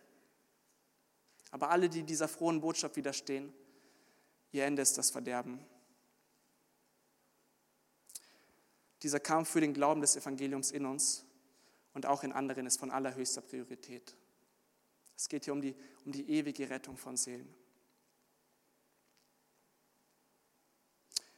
Aber 1.51 1.71
alle, 1.71 1.89
die 1.89 2.03
dieser 2.03 2.29
frohen 2.29 2.61
Botschaft 2.61 2.97
widerstehen, 2.97 3.53
ihr 4.53 4.65
Ende 4.65 4.83
ist 4.83 4.99
das 4.99 5.11
Verderben. 5.11 5.65
Dieser 9.03 9.21
Kampf 9.21 9.51
für 9.51 9.61
den 9.61 9.75
Glauben 9.75 10.01
des 10.01 10.17
Evangeliums 10.17 10.71
in 10.71 10.85
uns 10.85 11.25
und 11.95 12.07
auch 12.07 12.25
in 12.25 12.33
anderen 12.33 12.67
ist 12.67 12.79
von 12.79 12.91
allerhöchster 12.91 13.41
Priorität. 13.41 14.17
Es 15.17 15.29
geht 15.29 15.45
hier 15.45 15.53
um 15.53 15.61
die, 15.61 15.75
um 16.05 16.13
die 16.13 16.29
ewige 16.31 16.69
Rettung 16.69 16.97
von 16.97 17.17
Seelen. 17.17 17.53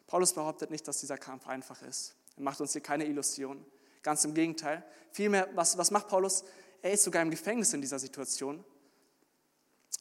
Paulus 0.07 0.35
behauptet 0.35 0.71
nicht, 0.71 0.89
dass 0.89 0.99
dieser 0.99 1.19
Kampf 1.19 1.47
einfach 1.47 1.81
ist. 1.83 2.17
Er 2.37 2.43
macht 2.43 2.61
uns 2.61 2.73
hier 2.73 2.81
keine 2.81 3.07
Illusion. 3.07 3.65
Ganz 4.03 4.25
im 4.25 4.35
Gegenteil. 4.35 4.85
Vielmehr, 5.13 5.49
was, 5.55 5.79
was 5.79 5.91
macht 5.91 6.09
Paulus? 6.09 6.45
Er 6.83 6.93
ist 6.93 7.05
sogar 7.05 7.23
im 7.23 7.31
Gefängnis 7.31 7.73
in 7.75 7.81
dieser 7.81 7.99
Situation. 7.99 8.65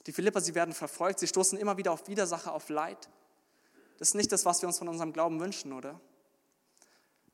Die 0.06 0.12
Philipper, 0.12 0.42
sie 0.42 0.56
werden 0.56 0.74
verfolgt, 0.74 1.20
sie 1.20 1.28
stoßen 1.28 1.58
immer 1.60 1.78
wieder 1.78 1.92
auf 1.92 2.08
Widersacher, 2.08 2.54
auf 2.54 2.70
Leid. 2.70 3.10
Das 3.98 4.10
ist 4.10 4.16
nicht 4.16 4.32
das, 4.32 4.46
was 4.46 4.62
wir 4.62 4.68
uns 4.68 4.80
von 4.80 4.88
unserem 4.88 5.12
Glauben 5.12 5.40
wünschen, 5.40 5.74
oder? 5.74 6.00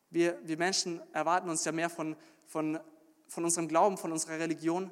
Wir, 0.09 0.39
wir 0.43 0.57
Menschen 0.57 1.01
erwarten 1.13 1.49
uns 1.49 1.63
ja 1.65 1.71
mehr 1.71 1.89
von, 1.89 2.15
von, 2.45 2.79
von 3.27 3.43
unserem 3.43 3.67
Glauben, 3.67 3.97
von 3.97 4.11
unserer 4.11 4.39
Religion, 4.39 4.91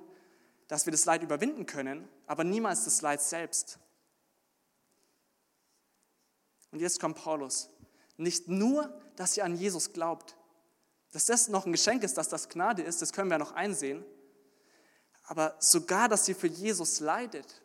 dass 0.68 0.86
wir 0.86 0.92
das 0.92 1.06
Leid 1.06 1.24
überwinden 1.24 1.66
können, 1.66 2.08
aber 2.28 2.44
niemals 2.44 2.86
das 2.86 3.02
Leid 3.02 3.22
selbst. 3.22 3.80
Und 6.72 6.80
jetzt 6.80 7.00
kommt 7.00 7.18
Paulus. 7.18 7.70
Nicht 8.18 8.48
nur, 8.48 8.94
dass 9.16 9.38
ihr 9.38 9.46
an 9.46 9.56
Jesus 9.56 9.94
glaubt, 9.94 10.36
dass 11.12 11.26
das 11.26 11.48
noch 11.48 11.66
ein 11.66 11.72
Geschenk 11.72 12.04
ist, 12.04 12.18
dass 12.18 12.30
das 12.30 12.50
Gnade 12.50 12.82
ist, 12.82 13.02
das 13.02 13.14
können 13.14 13.30
wir 13.30 13.38
noch 13.38 13.52
einsehen, 13.52 14.04
aber 15.26 15.56
sogar, 15.60 16.10
dass 16.10 16.28
ihr 16.28 16.36
für 16.36 16.48
Jesus 16.48 17.00
leidet. 17.00 17.63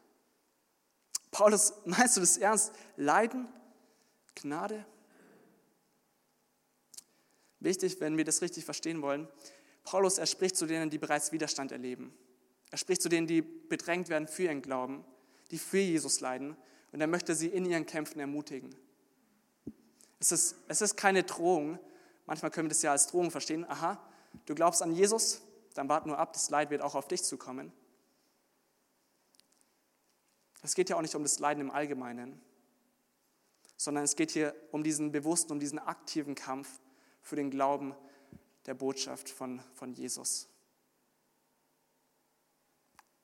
Paulus, 1.31 1.73
meinst 1.85 2.17
du 2.17 2.21
das 2.21 2.37
ernst? 2.37 2.73
Leiden? 2.97 3.49
Gnade? 4.35 4.85
Wichtig, 7.61 8.01
wenn 8.01 8.17
wir 8.17 8.25
das 8.25 8.41
richtig 8.41 8.65
verstehen 8.65 9.03
wollen, 9.03 9.29
Paulus, 9.85 10.19
er 10.19 10.27
spricht 10.27 10.57
zu 10.57 10.67
denen, 10.67 10.91
die 10.91 10.99
bereits 10.99 11.33
Widerstand 11.33 11.73
erleben. 11.73 12.15
Er 12.71 12.79
spricht 12.79 13.03
zu 13.03 13.09
denen, 13.09 13.27
die 13.27 13.43
bedrängt 13.43 14.09
werden 14.09 14.29
für 14.29 14.45
ihren 14.45 14.63
Glauben, 14.63 15.05
die 15.51 15.59
für 15.59 15.79
Jesus 15.79 16.21
leiden 16.21 16.57
und 16.93 17.01
er 17.01 17.07
möchte 17.07 17.35
sie 17.35 17.49
in 17.49 17.65
ihren 17.65 17.87
Kämpfen 17.87 18.21
ermutigen. 18.21 18.75
Es 20.21 20.33
ist, 20.33 20.57
es 20.69 20.81
ist 20.81 20.97
keine 20.97 21.23
Drohung. 21.23 21.79
Manchmal 22.27 22.51
können 22.51 22.67
wir 22.67 22.71
das 22.71 22.83
ja 22.83 22.93
als 22.93 23.07
Drohung 23.07 23.31
verstehen. 23.31 23.65
Aha, 23.69 24.03
du 24.47 24.55
glaubst 24.55 24.83
an 24.83 24.93
Jesus, 24.93 25.41
dann 25.75 25.89
wart 25.89 26.07
nur 26.07 26.19
ab, 26.19 26.33
das 26.33 26.51
Leid 26.51 26.71
wird 26.71 26.83
auch 26.83 26.95
auf 26.95 27.09
dich 27.09 27.23
zukommen. 27.23 27.73
Es 30.63 30.75
geht 30.75 30.91
ja 30.91 30.97
auch 30.97 31.03
nicht 31.03 31.15
um 31.15 31.23
das 31.23 31.39
Leiden 31.39 31.61
im 31.61 31.71
Allgemeinen, 31.71 32.41
sondern 33.77 34.05
es 34.05 34.17
geht 34.17 34.31
hier 34.31 34.55
um 34.73 34.83
diesen 34.83 35.13
bewussten, 35.13 35.53
um 35.53 35.61
diesen 35.61 35.79
aktiven 35.79 36.35
Kampf 36.35 36.81
für 37.23 37.37
den 37.37 37.51
Glauben 37.51 37.95
der 38.67 38.75
Botschaft 38.75 39.31
von, 39.31 39.61
von 39.75 39.93
Jesus. 39.93 40.49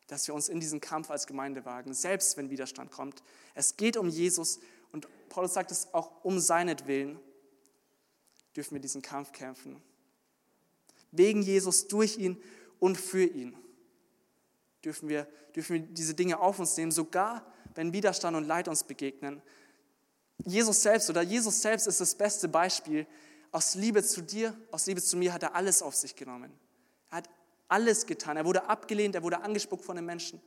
Dass 0.06 0.26
wir 0.28 0.34
uns 0.34 0.48
in 0.48 0.60
diesen 0.60 0.80
Kampf 0.80 1.10
als 1.10 1.26
Gemeinde 1.26 1.64
wagen, 1.64 1.92
selbst 1.94 2.36
wenn 2.36 2.50
Widerstand 2.50 2.90
kommt. 2.90 3.22
Es 3.54 3.76
geht 3.76 3.96
um 3.96 4.08
Jesus 4.08 4.60
und 4.92 5.08
Paulus 5.28 5.54
sagt 5.54 5.70
es 5.72 5.92
auch 5.92 6.24
um 6.24 6.38
seinetwillen 6.38 7.18
dürfen 8.54 8.74
wir 8.74 8.80
diesen 8.80 9.02
Kampf 9.02 9.32
kämpfen. 9.32 9.82
Wegen 11.10 11.42
Jesus, 11.42 11.88
durch 11.88 12.18
ihn 12.18 12.40
und 12.78 12.96
für 12.96 13.24
ihn 13.24 13.56
dürfen 14.84 15.08
wir, 15.08 15.26
dürfen 15.54 15.74
wir 15.74 15.80
diese 15.80 16.14
Dinge 16.14 16.40
auf 16.40 16.58
uns 16.58 16.76
nehmen, 16.76 16.92
sogar 16.92 17.44
wenn 17.74 17.92
Widerstand 17.92 18.36
und 18.36 18.44
Leid 18.44 18.68
uns 18.68 18.84
begegnen. 18.84 19.42
Jesus 20.44 20.82
selbst 20.82 21.10
oder 21.10 21.22
Jesus 21.22 21.60
selbst 21.60 21.86
ist 21.86 22.00
das 22.00 22.14
beste 22.14 22.48
Beispiel. 22.48 23.06
Aus 23.50 23.74
Liebe 23.74 24.02
zu 24.02 24.20
dir, 24.20 24.56
aus 24.70 24.86
Liebe 24.86 25.02
zu 25.02 25.16
mir 25.16 25.32
hat 25.32 25.42
er 25.42 25.54
alles 25.54 25.82
auf 25.82 25.94
sich 25.94 26.16
genommen. 26.16 26.52
Er 27.10 27.18
hat 27.18 27.30
alles 27.68 28.06
getan. 28.06 28.36
Er 28.36 28.44
wurde 28.44 28.68
abgelehnt, 28.68 29.14
er 29.14 29.22
wurde 29.22 29.40
angespuckt 29.42 29.84
von 29.84 29.96
den 29.96 30.04
Menschen, 30.04 30.40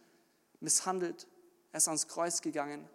misshandelt. 0.60 1.28
Er 1.72 1.78
ist 1.78 1.88
ans 1.88 2.08
Kreuz 2.08 2.42
gegangen. 2.42 2.88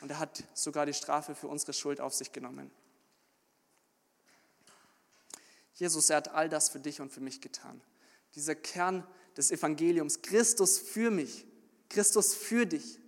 Und 0.00 0.10
er 0.10 0.18
hat 0.18 0.44
sogar 0.54 0.86
die 0.86 0.94
Strafe 0.94 1.34
für 1.34 1.48
unsere 1.48 1.72
Schuld 1.72 2.00
auf 2.00 2.14
sich 2.14 2.32
genommen. 2.32 2.70
Jesus, 5.74 6.10
er 6.10 6.18
hat 6.18 6.28
all 6.28 6.48
das 6.48 6.68
für 6.68 6.80
dich 6.80 7.00
und 7.00 7.12
für 7.12 7.20
mich 7.20 7.40
getan. 7.40 7.80
Dieser 8.34 8.54
Kern 8.54 9.06
des 9.38 9.52
Evangeliums, 9.52 10.20
Christus 10.20 10.78
für 10.78 11.12
mich, 11.12 11.46
Christus 11.88 12.34
für 12.34 12.66
dich. 12.66 12.98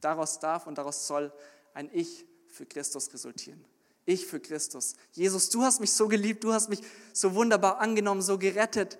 Daraus 0.00 0.38
darf 0.38 0.68
und 0.68 0.78
daraus 0.78 1.08
soll 1.08 1.32
ein 1.74 1.90
Ich 1.92 2.24
für 2.46 2.64
Christus 2.64 3.12
resultieren. 3.12 3.62
Ich 4.04 4.24
für 4.24 4.38
Christus. 4.38 4.94
Jesus, 5.10 5.50
du 5.50 5.62
hast 5.62 5.80
mich 5.80 5.90
so 5.90 6.06
geliebt, 6.06 6.44
du 6.44 6.52
hast 6.52 6.68
mich 6.68 6.80
so 7.12 7.34
wunderbar 7.34 7.80
angenommen, 7.80 8.22
so 8.22 8.38
gerettet. 8.38 8.96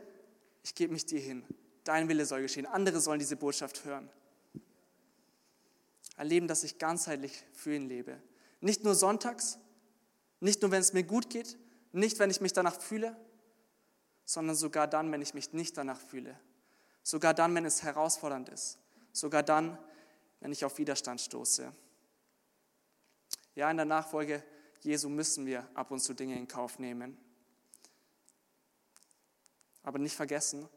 Ich 0.64 0.74
gebe 0.74 0.92
mich 0.92 1.06
dir 1.06 1.20
hin. 1.20 1.44
Dein 1.84 2.08
Wille 2.08 2.26
soll 2.26 2.42
geschehen. 2.42 2.66
Andere 2.66 3.00
sollen 3.00 3.20
diese 3.20 3.36
Botschaft 3.36 3.84
hören. 3.84 4.10
Ein 6.16 6.26
Leben, 6.26 6.48
das 6.48 6.64
ich 6.64 6.78
ganzheitlich 6.78 7.44
für 7.52 7.76
ihn 7.76 7.86
lebe. 7.86 8.20
Nicht 8.60 8.82
nur 8.82 8.96
sonntags, 8.96 9.58
nicht 10.40 10.62
nur, 10.62 10.72
wenn 10.72 10.80
es 10.80 10.92
mir 10.92 11.04
gut 11.04 11.30
geht, 11.30 11.56
nicht, 11.92 12.18
wenn 12.18 12.30
ich 12.30 12.40
mich 12.40 12.52
danach 12.52 12.80
fühle, 12.80 13.16
sondern 14.26 14.56
sogar 14.56 14.86
dann, 14.86 15.10
wenn 15.12 15.22
ich 15.22 15.32
mich 15.32 15.54
nicht 15.54 15.78
danach 15.78 16.00
fühle. 16.00 16.38
Sogar 17.02 17.32
dann, 17.32 17.54
wenn 17.54 17.64
es 17.64 17.82
herausfordernd 17.82 18.50
ist. 18.50 18.78
Sogar 19.12 19.42
dann, 19.42 19.78
wenn 20.40 20.52
ich 20.52 20.64
auf 20.64 20.76
Widerstand 20.76 21.20
stoße. 21.20 21.72
Ja, 23.54 23.70
in 23.70 23.78
der 23.78 23.86
Nachfolge 23.86 24.42
Jesu 24.82 25.08
müssen 25.08 25.46
wir 25.46 25.68
ab 25.74 25.90
und 25.90 26.00
zu 26.00 26.14
Dinge 26.14 26.36
in 26.36 26.46
Kauf 26.46 26.78
nehmen. 26.78 27.16
Aber 29.82 29.98
nicht 29.98 30.16
vergessen 30.16 30.68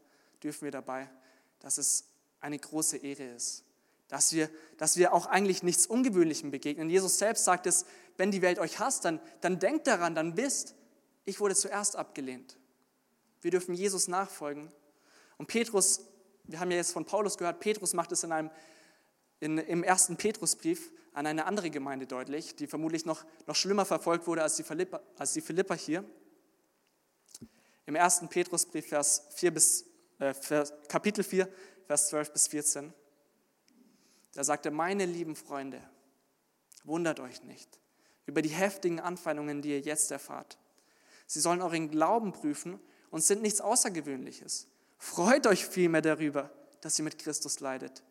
dürfen 0.42 0.62
wir 0.62 0.70
dabei, 0.70 1.10
dass 1.58 1.78
es 1.78 2.04
eine 2.40 2.58
große 2.58 2.96
Ehre 2.96 3.24
ist, 3.34 3.64
dass 4.08 4.32
wir, 4.32 4.48
dass 4.78 4.96
wir 4.96 5.12
auch 5.12 5.26
eigentlich 5.26 5.62
nichts 5.62 5.86
Ungewöhnlichem 5.86 6.50
begegnen. 6.50 6.88
Jesus 6.88 7.18
selbst 7.18 7.44
sagt 7.44 7.66
es, 7.66 7.84
wenn 8.16 8.30
die 8.30 8.42
Welt 8.42 8.58
euch 8.58 8.78
hasst, 8.78 9.04
dann, 9.04 9.20
dann 9.40 9.58
denkt 9.58 9.86
daran, 9.86 10.14
dann 10.14 10.36
wisst, 10.36 10.74
ich 11.24 11.40
wurde 11.40 11.54
zuerst 11.54 11.96
abgelehnt. 11.96 12.56
Wir 13.40 13.50
dürfen 13.50 13.74
Jesus 13.74 14.08
nachfolgen. 14.08 14.70
Und 15.38 15.46
Petrus, 15.46 16.00
wir 16.44 16.60
haben 16.60 16.70
ja 16.70 16.76
jetzt 16.76 16.92
von 16.92 17.04
Paulus 17.04 17.38
gehört, 17.38 17.60
Petrus 17.60 17.94
macht 17.94 18.12
es 18.12 18.24
in 18.24 18.32
einem, 18.32 18.50
in, 19.40 19.58
im 19.58 19.82
ersten 19.82 20.16
Petrusbrief 20.16 20.92
an 21.12 21.26
eine 21.26 21.46
andere 21.46 21.70
Gemeinde 21.70 22.06
deutlich, 22.06 22.56
die 22.56 22.66
vermutlich 22.66 23.04
noch, 23.04 23.24
noch 23.46 23.56
schlimmer 23.56 23.84
verfolgt 23.84 24.26
wurde 24.26 24.42
als 24.42 24.56
die, 24.56 24.62
Philippa, 24.62 25.00
als 25.16 25.32
die 25.32 25.40
Philippa 25.40 25.74
hier. 25.74 26.04
Im 27.86 27.94
ersten 27.94 28.28
Petrusbrief, 28.28 28.88
Vers 28.88 29.26
4 29.34 29.50
bis, 29.52 29.86
äh, 30.18 30.34
Kapitel 30.88 31.24
4, 31.24 31.48
Vers 31.86 32.08
12 32.08 32.32
bis 32.32 32.46
14. 32.48 32.92
Da 34.34 34.44
sagte, 34.44 34.70
meine 34.70 35.06
lieben 35.06 35.34
Freunde, 35.34 35.80
wundert 36.84 37.18
euch 37.20 37.42
nicht 37.42 37.80
über 38.26 38.42
die 38.42 38.50
heftigen 38.50 39.00
Anfeindungen, 39.00 39.60
die 39.60 39.70
ihr 39.70 39.80
jetzt 39.80 40.10
erfahrt. 40.12 40.56
Sie 41.26 41.40
sollen 41.40 41.62
euren 41.62 41.90
Glauben 41.90 42.32
prüfen 42.32 42.78
und 43.10 43.22
sind 43.22 43.42
nichts 43.42 43.60
Außergewöhnliches. 43.60 44.66
Freut 44.98 45.46
euch 45.46 45.66
vielmehr 45.66 46.02
darüber, 46.02 46.50
dass 46.80 46.98
ihr 46.98 47.04
mit 47.04 47.18
Christus 47.18 47.60
leidet. 47.60 48.02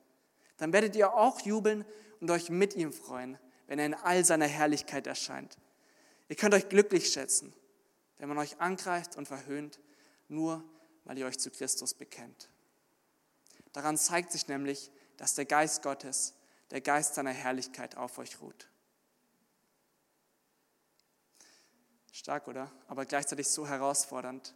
Dann 0.58 0.74
werdet 0.74 0.96
ihr 0.96 1.14
auch 1.14 1.42
jubeln 1.42 1.86
und 2.20 2.30
euch 2.32 2.50
mit 2.50 2.76
ihm 2.76 2.92
freuen, 2.92 3.38
wenn 3.68 3.80
er 3.80 3.86
in 3.86 3.94
all 3.94 4.26
seiner 4.26 4.48
Herrlichkeit 4.48 5.08
erscheint. 5.08 5.58
Ihr 6.28 6.36
könnt 6.36 6.54
euch 6.54 6.70
glücklich 6.70 7.10
schätzen, 7.10 7.54
wenn 8.18 8.30
man 8.30 8.38
euch 8.38 8.60
angreift 8.60 9.16
und 9.16 9.28
verhöhnt, 9.28 9.80
nur 10.28 10.64
weil 11.06 11.18
ihr 11.18 11.26
euch 11.26 11.40
zu 11.40 11.50
Christus 11.50 11.94
bekennt. 11.94 12.50
Daran 13.72 13.98
zeigt 13.98 14.32
sich 14.32 14.48
nämlich, 14.48 14.92
dass 15.18 15.36
der 15.36 15.46
Geist 15.46 15.82
Gottes, 15.82 16.34
der 16.72 16.82
Geist 16.82 17.16
seiner 17.16 17.32
Herrlichkeit 17.32 17.98
auf 17.98 18.18
euch 18.18 18.42
ruht. 18.42 18.70
Stark, 22.12 22.48
oder? 22.48 22.72
Aber 22.88 23.06
gleichzeitig 23.06 23.48
so 23.48 23.68
herausfordernd. 23.68 24.54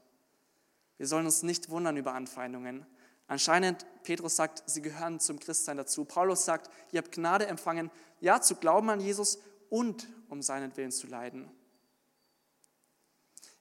Wir 0.97 1.08
sollen 1.08 1.25
uns 1.25 1.43
nicht 1.43 1.69
wundern 1.69 1.97
über 1.97 2.13
Anfeindungen. 2.13 2.86
Anscheinend, 3.27 3.86
Petrus 4.03 4.36
sagt, 4.36 4.63
sie 4.65 4.82
gehören 4.82 5.19
zum 5.19 5.39
Christsein 5.39 5.77
dazu. 5.77 6.06
Paulus 6.06 6.45
sagt, 6.45 6.69
ihr 6.91 6.99
habt 6.99 7.12
Gnade 7.12 7.47
empfangen, 7.47 7.89
ja, 8.19 8.41
zu 8.41 8.56
glauben 8.56 8.89
an 8.89 8.99
Jesus 8.99 9.39
und 9.69 10.08
um 10.29 10.41
seinen 10.41 10.75
Willen 10.77 10.91
zu 10.91 11.08
leiden. 11.08 11.49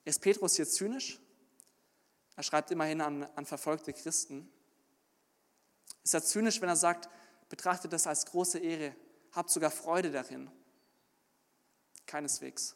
Ist 0.04 0.20
Petrus 0.20 0.56
hier 0.56 0.68
zynisch? 0.68 1.20
Er 2.36 2.42
schreibt 2.42 2.70
immerhin 2.70 3.00
an, 3.00 3.22
an 3.36 3.46
verfolgte 3.46 3.92
Christen. 3.92 4.50
Ist 6.02 6.14
er 6.14 6.22
zynisch, 6.22 6.60
wenn 6.60 6.68
er 6.68 6.76
sagt, 6.76 7.08
betrachtet 7.48 7.92
das 7.92 8.06
als 8.06 8.26
große 8.26 8.58
Ehre, 8.58 8.96
habt 9.32 9.50
sogar 9.50 9.70
Freude 9.70 10.10
darin? 10.10 10.50
Keineswegs. 12.06 12.74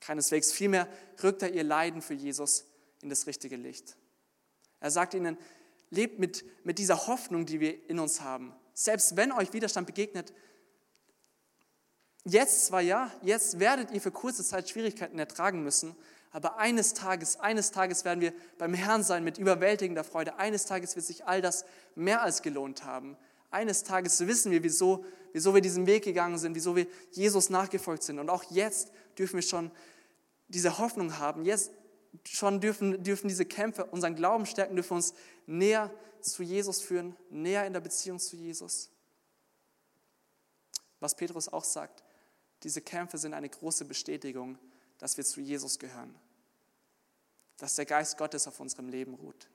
Keineswegs. 0.00 0.50
Vielmehr 0.50 0.88
rückt 1.22 1.42
er 1.42 1.52
ihr 1.52 1.64
Leiden 1.64 2.00
für 2.00 2.14
Jesus 2.14 2.64
in 3.02 3.10
das 3.10 3.26
richtige 3.26 3.56
Licht. 3.56 3.96
Er 4.80 4.90
sagt 4.90 5.14
ihnen, 5.14 5.36
lebt 5.90 6.18
mit, 6.18 6.44
mit 6.64 6.78
dieser 6.78 7.06
Hoffnung, 7.06 7.44
die 7.44 7.60
wir 7.60 7.88
in 7.90 7.98
uns 7.98 8.20
haben. 8.22 8.54
Selbst 8.72 9.16
wenn 9.16 9.30
euch 9.32 9.52
Widerstand 9.52 9.86
begegnet, 9.86 10.32
jetzt 12.24 12.66
zwar 12.66 12.80
ja, 12.80 13.12
jetzt 13.22 13.58
werdet 13.58 13.90
ihr 13.90 14.00
für 14.00 14.10
kurze 14.10 14.42
Zeit 14.42 14.70
Schwierigkeiten 14.70 15.18
ertragen 15.18 15.62
müssen, 15.62 15.94
aber 16.30 16.56
eines 16.56 16.94
Tages, 16.94 17.38
eines 17.38 17.72
Tages 17.72 18.06
werden 18.06 18.22
wir 18.22 18.32
beim 18.56 18.72
Herrn 18.72 19.02
sein 19.02 19.22
mit 19.22 19.36
überwältigender 19.36 20.02
Freude. 20.02 20.38
Eines 20.38 20.64
Tages 20.64 20.96
wird 20.96 21.04
sich 21.04 21.26
all 21.26 21.42
das 21.42 21.66
mehr 21.94 22.22
als 22.22 22.40
gelohnt 22.40 22.84
haben. 22.84 23.18
Eines 23.50 23.84
Tages 23.84 24.26
wissen 24.26 24.50
wir, 24.50 24.62
wieso, 24.62 25.04
wieso 25.34 25.52
wir 25.54 25.60
diesen 25.60 25.86
Weg 25.86 26.04
gegangen 26.04 26.38
sind, 26.38 26.54
wieso 26.54 26.74
wir 26.74 26.86
Jesus 27.10 27.50
nachgefolgt 27.50 28.02
sind. 28.02 28.18
Und 28.18 28.30
auch 28.30 28.44
jetzt 28.50 28.92
dürfen 29.18 29.34
wir 29.34 29.42
schon 29.42 29.70
diese 30.48 30.78
Hoffnung 30.78 31.18
haben. 31.18 31.44
Jetzt 31.44 31.70
schon 32.24 32.60
dürfen, 32.60 33.02
dürfen 33.02 33.28
diese 33.28 33.44
Kämpfe 33.44 33.86
unseren 33.86 34.14
Glauben 34.14 34.46
stärken, 34.46 34.76
dürfen 34.76 34.94
uns 34.94 35.14
näher 35.46 35.92
zu 36.20 36.42
Jesus 36.42 36.80
führen, 36.80 37.16
näher 37.30 37.66
in 37.66 37.72
der 37.72 37.80
Beziehung 37.80 38.18
zu 38.18 38.36
Jesus. 38.36 38.90
Was 41.00 41.16
Petrus 41.16 41.48
auch 41.48 41.64
sagt, 41.64 42.04
diese 42.62 42.80
Kämpfe 42.80 43.18
sind 43.18 43.34
eine 43.34 43.48
große 43.48 43.84
Bestätigung, 43.84 44.58
dass 44.98 45.16
wir 45.16 45.24
zu 45.24 45.40
Jesus 45.40 45.78
gehören, 45.78 46.14
dass 47.56 47.74
der 47.74 47.86
Geist 47.86 48.18
Gottes 48.18 48.46
auf 48.46 48.60
unserem 48.60 48.88
Leben 48.88 49.14
ruht. 49.14 49.48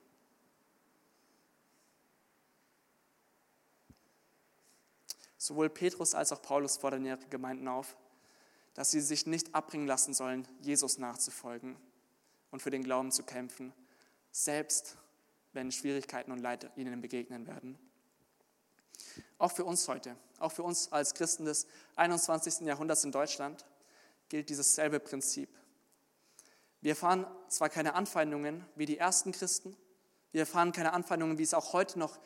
Sowohl 5.38 5.70
Petrus 5.70 6.14
als 6.14 6.32
auch 6.32 6.42
Paulus 6.42 6.76
fordern 6.76 7.06
ihre 7.06 7.18
Gemeinden 7.30 7.68
auf, 7.68 7.96
dass 8.74 8.90
sie 8.90 9.00
sich 9.00 9.26
nicht 9.26 9.54
abbringen 9.54 9.86
lassen 9.86 10.12
sollen, 10.12 10.46
Jesus 10.60 10.98
nachzufolgen 10.98 11.76
und 12.50 12.60
für 12.60 12.70
den 12.70 12.82
Glauben 12.82 13.12
zu 13.12 13.22
kämpfen, 13.22 13.72
selbst 14.30 14.96
wenn 15.52 15.72
Schwierigkeiten 15.72 16.32
und 16.32 16.38
Leid 16.38 16.70
ihnen 16.76 17.00
begegnen 17.00 17.46
werden. 17.46 17.78
Auch 19.38 19.52
für 19.52 19.64
uns 19.64 19.86
heute, 19.88 20.16
auch 20.38 20.52
für 20.52 20.62
uns 20.62 20.92
als 20.92 21.14
Christen 21.14 21.44
des 21.44 21.66
21. 21.96 22.60
Jahrhunderts 22.60 23.04
in 23.04 23.12
Deutschland 23.12 23.64
gilt 24.28 24.50
dieses 24.50 24.74
selbe 24.74 25.00
Prinzip. 25.00 25.48
Wir 26.80 26.90
erfahren 26.90 27.26
zwar 27.48 27.68
keine 27.68 27.94
Anfeindungen 27.94 28.64
wie 28.76 28.86
die 28.86 28.98
ersten 28.98 29.32
Christen, 29.32 29.76
wir 30.32 30.40
erfahren 30.40 30.72
keine 30.72 30.92
Anfeindungen, 30.92 31.38
wie 31.38 31.42
es 31.42 31.54
auch 31.54 31.72
heute 31.72 31.98
noch 31.98 32.18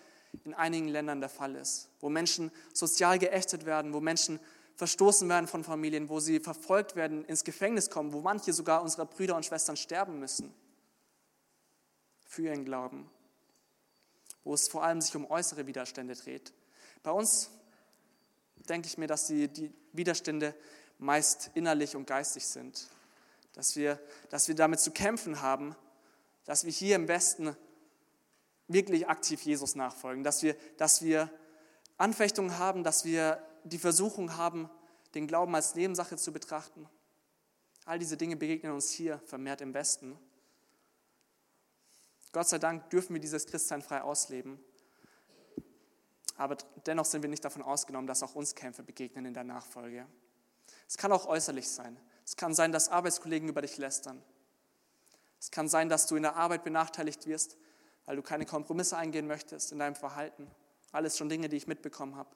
in 0.44 0.54
einigen 0.54 0.88
Ländern 0.88 1.20
der 1.20 1.28
Fall 1.28 1.54
ist, 1.54 1.88
wo 2.00 2.08
Menschen 2.08 2.50
sozial 2.72 3.18
geächtet 3.18 3.64
werden, 3.64 3.92
wo 3.92 4.00
Menschen 4.00 4.40
verstoßen 4.82 5.28
werden 5.28 5.46
von 5.46 5.62
Familien, 5.62 6.08
wo 6.08 6.18
sie 6.18 6.40
verfolgt 6.40 6.96
werden, 6.96 7.24
ins 7.26 7.44
Gefängnis 7.44 7.88
kommen, 7.88 8.12
wo 8.12 8.20
manche 8.20 8.52
sogar 8.52 8.82
unserer 8.82 9.06
Brüder 9.06 9.36
und 9.36 9.46
Schwestern 9.46 9.76
sterben 9.76 10.18
müssen 10.18 10.52
für 12.26 12.42
ihren 12.42 12.64
Glauben, 12.64 13.08
wo 14.42 14.54
es 14.54 14.66
vor 14.66 14.82
allem 14.82 15.00
sich 15.00 15.14
um 15.14 15.30
äußere 15.30 15.68
Widerstände 15.68 16.16
dreht. 16.16 16.52
Bei 17.04 17.12
uns 17.12 17.48
denke 18.68 18.88
ich 18.88 18.98
mir, 18.98 19.06
dass 19.06 19.28
die, 19.28 19.46
die 19.46 19.72
Widerstände 19.92 20.52
meist 20.98 21.52
innerlich 21.54 21.94
und 21.94 22.08
geistig 22.08 22.44
sind, 22.44 22.88
dass 23.52 23.76
wir, 23.76 24.00
dass 24.30 24.48
wir 24.48 24.56
damit 24.56 24.80
zu 24.80 24.90
kämpfen 24.90 25.42
haben, 25.42 25.76
dass 26.44 26.64
wir 26.64 26.72
hier 26.72 26.96
im 26.96 27.06
Westen 27.06 27.56
wirklich 28.66 29.06
aktiv 29.06 29.42
Jesus 29.42 29.76
nachfolgen, 29.76 30.24
dass 30.24 30.42
wir, 30.42 30.56
dass 30.76 31.02
wir 31.02 31.30
Anfechtungen 31.98 32.58
haben, 32.58 32.82
dass 32.82 33.04
wir 33.04 33.46
die 33.64 33.78
Versuchung 33.78 34.36
haben, 34.36 34.70
den 35.14 35.26
Glauben 35.26 35.54
als 35.54 35.74
Nebensache 35.74 36.16
zu 36.16 36.32
betrachten. 36.32 36.88
All 37.84 37.98
diese 37.98 38.16
Dinge 38.16 38.36
begegnen 38.36 38.72
uns 38.72 38.90
hier 38.90 39.18
vermehrt 39.26 39.60
im 39.60 39.74
Westen. 39.74 40.18
Gott 42.32 42.48
sei 42.48 42.58
Dank 42.58 42.88
dürfen 42.90 43.14
wir 43.14 43.20
dieses 43.20 43.46
Christsein 43.46 43.82
frei 43.82 44.02
ausleben. 44.02 44.58
Aber 46.36 46.56
dennoch 46.86 47.04
sind 47.04 47.22
wir 47.22 47.28
nicht 47.28 47.44
davon 47.44 47.62
ausgenommen, 47.62 48.06
dass 48.06 48.22
auch 48.22 48.34
uns 48.34 48.54
Kämpfe 48.54 48.82
begegnen 48.82 49.26
in 49.26 49.34
der 49.34 49.44
Nachfolge. 49.44 50.06
Es 50.88 50.96
kann 50.96 51.12
auch 51.12 51.26
äußerlich 51.26 51.68
sein. 51.68 51.98
Es 52.24 52.36
kann 52.36 52.54
sein, 52.54 52.72
dass 52.72 52.88
Arbeitskollegen 52.88 53.48
über 53.48 53.62
dich 53.62 53.76
lästern. 53.76 54.22
Es 55.38 55.50
kann 55.50 55.68
sein, 55.68 55.88
dass 55.88 56.06
du 56.06 56.16
in 56.16 56.22
der 56.22 56.36
Arbeit 56.36 56.64
benachteiligt 56.64 57.26
wirst, 57.26 57.56
weil 58.06 58.16
du 58.16 58.22
keine 58.22 58.46
Kompromisse 58.46 58.96
eingehen 58.96 59.26
möchtest 59.26 59.72
in 59.72 59.78
deinem 59.78 59.96
Verhalten. 59.96 60.50
Alles 60.92 61.18
schon 61.18 61.28
Dinge, 61.28 61.48
die 61.48 61.56
ich 61.56 61.66
mitbekommen 61.66 62.16
habe. 62.16 62.30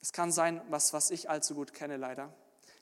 Es 0.00 0.12
kann 0.12 0.30
sein, 0.32 0.60
was, 0.68 0.92
was 0.92 1.10
ich 1.10 1.28
allzu 1.28 1.54
gut 1.54 1.74
kenne 1.74 1.96
leider, 1.96 2.32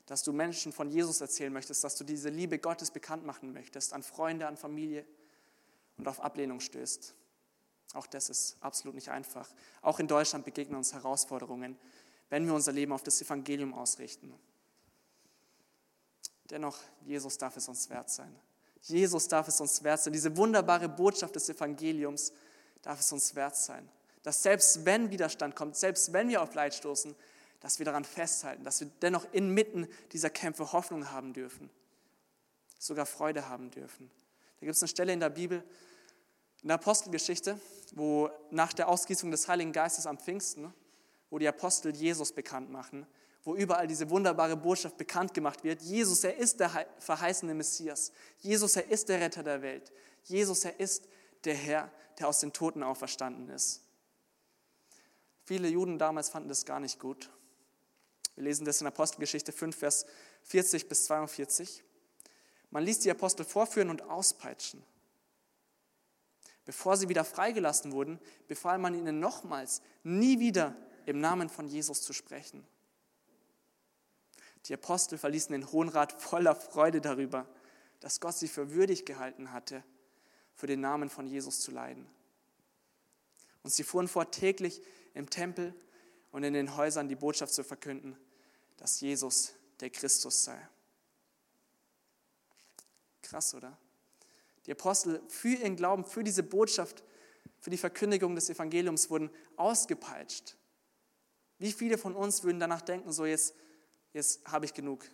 dass 0.07 0.23
du 0.23 0.33
Menschen 0.33 0.73
von 0.73 0.91
Jesus 0.91 1.21
erzählen 1.21 1.53
möchtest, 1.53 1.83
dass 1.83 1.97
du 1.97 2.05
diese 2.05 2.29
Liebe 2.29 2.59
Gottes 2.59 2.91
bekannt 2.91 3.25
machen 3.25 3.53
möchtest, 3.53 3.93
an 3.93 4.03
Freunde, 4.03 4.47
an 4.47 4.57
Familie 4.57 5.05
und 5.97 6.07
auf 6.07 6.21
Ablehnung 6.21 6.61
stößt. 6.61 7.15
Auch 7.95 8.07
das 8.07 8.29
ist 8.29 8.57
absolut 8.61 8.95
nicht 8.95 9.09
einfach. 9.11 9.49
Auch 9.81 9.99
in 9.99 10.09
Deutschland 10.09 10.45
begegnen 10.45 10.77
uns 10.77 10.93
Herausforderungen, 10.93 11.79
wenn 12.29 12.47
wir 12.47 12.55
unser 12.55 12.73
Leben 12.73 12.93
auf 12.93 13.03
das 13.03 13.21
Evangelium 13.23 13.73
ausrichten. 13.73 14.35
Dennoch, 16.51 16.79
Jesus 17.03 17.39
darf 17.39 17.57
es 17.57 17.69
uns 17.69 17.89
wert 17.89 18.11
sein. 18.11 18.35
Jesus 18.83 19.27
darf 19.27 19.49
es 19.49 19.61
uns 19.61 19.83
wert 19.83 20.01
sein. 20.01 20.13
Diese 20.13 20.37
wunderbare 20.37 20.89
Botschaft 20.89 21.35
des 21.35 21.49
Evangeliums 21.49 22.33
darf 22.83 23.01
es 23.01 23.11
uns 23.11 23.35
wert 23.35 23.57
sein 23.57 23.89
dass 24.27 24.43
selbst 24.43 24.85
wenn 24.85 25.13
Widerstand 25.13 25.55
kommt, 25.55 25.77
selbst 25.77 26.13
wenn 26.13 26.29
wir 26.29 26.43
auf 26.43 26.53
Leid 26.53 26.75
stoßen, 26.75 27.15
dass 27.61 27.79
wir 27.79 27.87
daran 27.87 28.05
festhalten, 28.05 28.65
dass 28.65 28.81
wir 28.81 28.91
dennoch 29.01 29.25
inmitten 29.31 29.87
dieser 30.11 30.31
Kämpfe 30.31 30.73
Hoffnung 30.73 31.13
haben 31.13 31.33
dürfen, 31.33 31.71
sogar 32.77 33.07
Freude 33.07 33.49
haben 33.49 33.71
dürfen. 33.71 34.11
Da 34.59 34.67
gibt 34.67 34.75
es 34.75 34.83
eine 34.83 34.89
Stelle 34.89 35.13
in 35.13 35.21
der 35.21 35.31
Bibel, 35.31 35.63
in 36.63 36.67
der 36.67 36.75
Apostelgeschichte, 36.75 37.61
wo 37.95 38.29
nach 38.51 38.73
der 38.73 38.89
Ausgießung 38.89 39.31
des 39.31 39.47
Heiligen 39.47 39.71
Geistes 39.71 40.09
am 40.09 40.19
Pfingsten, 40.19 40.75
wo 41.31 41.39
die 41.39 41.47
Apostel 41.47 41.95
Jesus 41.95 42.33
bekannt 42.33 42.69
machen, 42.69 43.07
wo 43.45 43.55
überall 43.55 43.87
diese 43.87 44.11
wunderbare 44.11 44.57
Botschaft 44.57 44.97
bekannt 44.97 45.35
gemacht 45.35 45.63
wird. 45.63 45.83
Jesus, 45.83 46.25
er 46.25 46.37
ist 46.37 46.59
der 46.59 46.85
verheißene 46.99 47.55
Messias. 47.55 48.11
Jesus, 48.39 48.75
er 48.75 48.91
ist 48.91 49.09
der 49.09 49.21
Retter 49.21 49.45
der 49.45 49.63
Welt. 49.63 49.93
Jesus, 50.25 50.65
er 50.65 50.81
ist 50.81 51.07
der 51.45 51.55
Herr, 51.55 51.93
der 52.19 52.27
aus 52.27 52.41
den 52.41 52.53
Toten 52.53 52.83
auferstanden 52.83 53.51
ist. 53.51 53.86
Viele 55.47 55.69
Juden 55.69 55.97
damals 55.97 56.29
fanden 56.29 56.49
das 56.49 56.65
gar 56.65 56.81
nicht 56.81 56.99
gut. 56.99 57.31
Wir 58.35 58.43
lesen 58.43 58.65
das 58.65 58.81
in 58.81 58.87
Apostelgeschichte 58.89 59.53
5, 59.53 59.77
Vers 59.77 60.05
40 60.43 60.89
bis 60.89 61.05
42. 61.05 61.85
Man 62.71 62.83
ließ 62.83 62.99
die 62.99 63.13
Apostel 63.13 63.45
vorführen 63.45 63.89
und 63.89 64.03
auspeitschen. 64.03 64.83
Bevor 66.65 66.97
sie 66.97 67.09
wieder 67.09 67.25
freigelassen 67.25 67.93
wurden, 67.93 68.19
befahl 68.49 68.79
man 68.79 68.95
ihnen 68.95 69.21
nochmals, 69.21 69.83
nie 70.03 70.41
wieder 70.41 70.77
im 71.07 71.21
Namen 71.21 71.49
von 71.49 71.69
Jesus 71.69 72.03
zu 72.03 72.13
sprechen. 72.13 72.67
Die 74.65 74.75
Apostel 74.75 75.17
verließen 75.17 75.53
den 75.53 75.71
Hohen 75.71 75.89
Rat 75.89 76.13
voller 76.13 76.57
Freude 76.57 77.01
darüber, 77.01 77.47
dass 78.01 78.19
Gott 78.19 78.35
sie 78.35 78.49
für 78.49 78.73
würdig 78.73 79.07
gehalten 79.07 79.53
hatte, 79.53 79.85
für 80.55 80.67
den 80.67 80.81
Namen 80.81 81.09
von 81.09 81.29
Jesus 81.29 81.61
zu 81.61 81.71
leiden. 81.71 82.11
Und 83.63 83.73
sie 83.73 83.85
fuhren 83.85 84.09
fort, 84.09 84.35
täglich 84.35 84.83
im 85.17 85.31
Tempel 85.31 85.75
und 86.31 86.45
in 86.45 86.53
den 86.53 86.77
Häusern 86.77 87.09
die 87.09 87.17
Botschaft 87.17 87.53
zu 87.53 87.65
verkünden, 87.65 88.17
dass 88.77 89.01
Jesus 89.01 89.55
der 89.81 89.91
Christus 89.91 90.45
sei. 90.45 90.69
Krass, 93.23 93.55
oder? 93.55 93.77
Die 94.67 94.73
Apostel 94.73 95.23
für 95.29 95.49
ihren 95.49 95.77
Glauben, 95.77 96.05
für 96.05 96.23
diese 96.23 96.43
Botschaft, 96.43 97.03
für 97.61 97.71
die 97.71 97.79
Verkündigung 97.79 98.35
des 98.35 98.51
Evangeliums 98.51 99.11
wurden 99.11 99.31
ausgepeitscht. 99.57 100.57
Wie 101.59 101.73
viele 101.73 101.97
von 101.97 102.15
uns 102.15 102.45
würden 102.45 102.61
danach 102.61 102.83
denken, 102.83 103.13
so 103.13 103.25
jetzt, 103.25 103.55
jetzt 104.13 104.47
habe 104.47 104.67
ich 104.67 104.75
genug. 104.75 105.09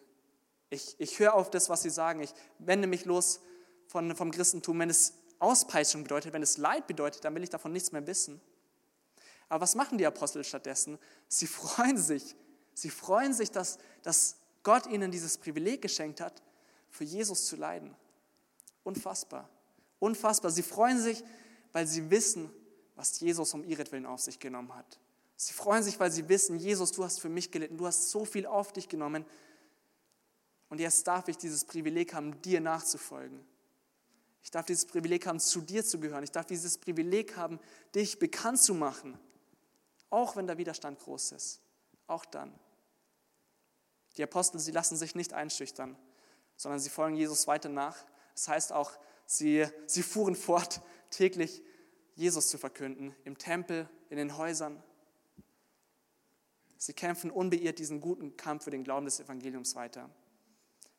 Ich, 0.70 0.96
ich 0.98 1.18
höre 1.18 1.34
auf 1.34 1.50
das, 1.50 1.68
was 1.68 1.82
sie 1.82 1.90
sagen. 1.90 2.20
Ich 2.20 2.34
wende 2.58 2.88
mich 2.88 3.04
los 3.04 3.40
von, 3.86 4.16
vom 4.16 4.30
Christentum. 4.32 4.78
Wenn 4.80 4.90
es 4.90 5.14
Auspeitschung 5.38 6.02
bedeutet, 6.02 6.32
wenn 6.32 6.42
es 6.42 6.56
Leid 6.56 6.86
bedeutet, 6.86 7.24
dann 7.24 7.34
will 7.34 7.44
ich 7.44 7.50
davon 7.50 7.72
nichts 7.72 7.92
mehr 7.92 8.06
wissen. 8.06 8.40
Aber 9.52 9.60
was 9.60 9.74
machen 9.74 9.98
die 9.98 10.06
Apostel 10.06 10.44
stattdessen? 10.44 10.98
Sie 11.28 11.46
freuen 11.46 11.98
sich. 11.98 12.36
Sie 12.72 12.88
freuen 12.88 13.34
sich, 13.34 13.50
dass, 13.50 13.76
dass 14.02 14.36
Gott 14.62 14.86
ihnen 14.86 15.10
dieses 15.10 15.36
Privileg 15.36 15.82
geschenkt 15.82 16.22
hat, 16.22 16.42
für 16.88 17.04
Jesus 17.04 17.44
zu 17.44 17.56
leiden. 17.56 17.94
Unfassbar. 18.82 19.50
Unfassbar. 19.98 20.50
Sie 20.50 20.62
freuen 20.62 20.98
sich, 20.98 21.22
weil 21.74 21.86
sie 21.86 22.10
wissen, 22.10 22.50
was 22.96 23.20
Jesus 23.20 23.52
um 23.52 23.62
ihretwillen 23.62 24.06
auf 24.06 24.20
sich 24.20 24.38
genommen 24.38 24.74
hat. 24.74 24.98
Sie 25.36 25.52
freuen 25.52 25.82
sich, 25.82 26.00
weil 26.00 26.10
sie 26.10 26.30
wissen, 26.30 26.58
Jesus, 26.58 26.90
du 26.90 27.04
hast 27.04 27.20
für 27.20 27.28
mich 27.28 27.50
gelitten, 27.50 27.76
du 27.76 27.86
hast 27.86 28.08
so 28.08 28.24
viel 28.24 28.46
auf 28.46 28.72
dich 28.72 28.88
genommen. 28.88 29.26
Und 30.70 30.80
jetzt 30.80 31.06
darf 31.06 31.28
ich 31.28 31.36
dieses 31.36 31.66
Privileg 31.66 32.14
haben, 32.14 32.40
dir 32.40 32.62
nachzufolgen. 32.62 33.44
Ich 34.42 34.50
darf 34.50 34.64
dieses 34.64 34.86
Privileg 34.86 35.26
haben, 35.26 35.40
zu 35.40 35.60
dir 35.60 35.84
zu 35.84 36.00
gehören. 36.00 36.24
Ich 36.24 36.32
darf 36.32 36.46
dieses 36.46 36.78
Privileg 36.78 37.36
haben, 37.36 37.60
dich 37.94 38.18
bekannt 38.18 38.58
zu 38.58 38.72
machen. 38.72 39.18
Auch 40.12 40.36
wenn 40.36 40.46
der 40.46 40.58
Widerstand 40.58 40.98
groß 40.98 41.32
ist. 41.32 41.62
Auch 42.06 42.26
dann. 42.26 42.52
Die 44.18 44.22
Apostel, 44.22 44.58
sie 44.60 44.70
lassen 44.70 44.94
sich 44.94 45.14
nicht 45.14 45.32
einschüchtern, 45.32 45.96
sondern 46.58 46.80
sie 46.80 46.90
folgen 46.90 47.16
Jesus 47.16 47.46
weiter 47.46 47.70
nach. 47.70 47.96
Das 48.34 48.46
heißt 48.46 48.72
auch, 48.72 48.92
sie, 49.24 49.66
sie 49.86 50.02
fuhren 50.02 50.36
fort, 50.36 50.82
täglich 51.08 51.62
Jesus 52.14 52.50
zu 52.50 52.58
verkünden, 52.58 53.16
im 53.24 53.38
Tempel, 53.38 53.88
in 54.10 54.18
den 54.18 54.36
Häusern. 54.36 54.82
Sie 56.76 56.92
kämpfen 56.92 57.30
unbeirrt 57.30 57.78
diesen 57.78 58.02
guten 58.02 58.36
Kampf 58.36 58.64
für 58.64 58.70
den 58.70 58.84
Glauben 58.84 59.06
des 59.06 59.18
Evangeliums 59.18 59.76
weiter. 59.76 60.10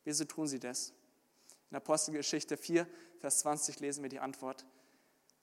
Wieso 0.06 0.26
tun 0.26 0.48
sie 0.48 0.60
das? 0.60 0.92
In 1.70 1.78
Apostelgeschichte 1.78 2.58
4, 2.58 2.88
Vers 3.20 3.40
20 3.42 3.80
lesen 3.80 4.02
wir 4.02 4.10
die 4.10 4.20
Antwort. 4.20 4.66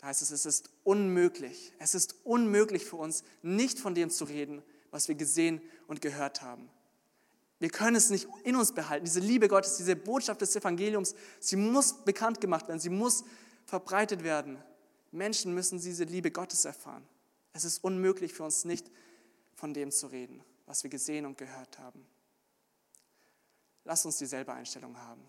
Da 0.01 0.07
heißt 0.07 0.23
es, 0.23 0.31
es 0.31 0.47
ist 0.47 0.71
unmöglich, 0.83 1.73
es 1.79 1.95
ist 1.95 2.15
unmöglich 2.25 2.87
für 2.87 2.97
uns, 2.97 3.23
nicht 3.43 3.79
von 3.79 3.95
dem 3.95 4.09
zu 4.11 4.25
reden, 4.25 4.63
was 4.91 5.09
wir 5.09 5.15
gesehen 5.15 5.61
und 5.87 6.01
gehört 6.01 6.41
haben. 6.41 6.71
Wir 7.59 7.69
können 7.69 7.97
es 7.97 8.09
nicht 8.09 8.27
in 8.45 8.57
uns 8.57 8.73
behalten. 8.73 9.05
Diese 9.05 9.21
Liebe 9.21 9.47
Gottes, 9.47 9.77
diese 9.77 9.95
Botschaft 9.95 10.41
des 10.41 10.57
Evangeliums, 10.57 11.15
sie 11.39 11.57
muss 11.57 11.93
bekannt 11.93 12.41
gemacht 12.41 12.67
werden, 12.69 12.81
sie 12.81 12.89
muss 12.89 13.25
verbreitet 13.67 14.25
werden. 14.25 14.59
Menschen 15.13 15.55
müssen 15.55 15.79
diese 15.79 16.05
Liebe 16.05 16.31
Gottes 16.31 16.65
erfahren. 16.65 17.07
Es 17.53 17.65
ist 17.65 17.85
unmöglich 17.85 18.33
für 18.33 18.45
uns 18.45 18.65
nicht 18.65 18.91
von 19.55 19.75
dem 19.75 19.91
zu 19.91 20.07
reden, 20.07 20.43
was 20.65 20.83
wir 20.83 20.89
gesehen 20.89 21.27
und 21.27 21.37
gehört 21.37 21.79
haben. 21.79 22.07
Lass 23.85 24.07
uns 24.07 24.17
dieselbe 24.17 24.55
Einstellung 24.55 24.97
haben. 24.97 25.23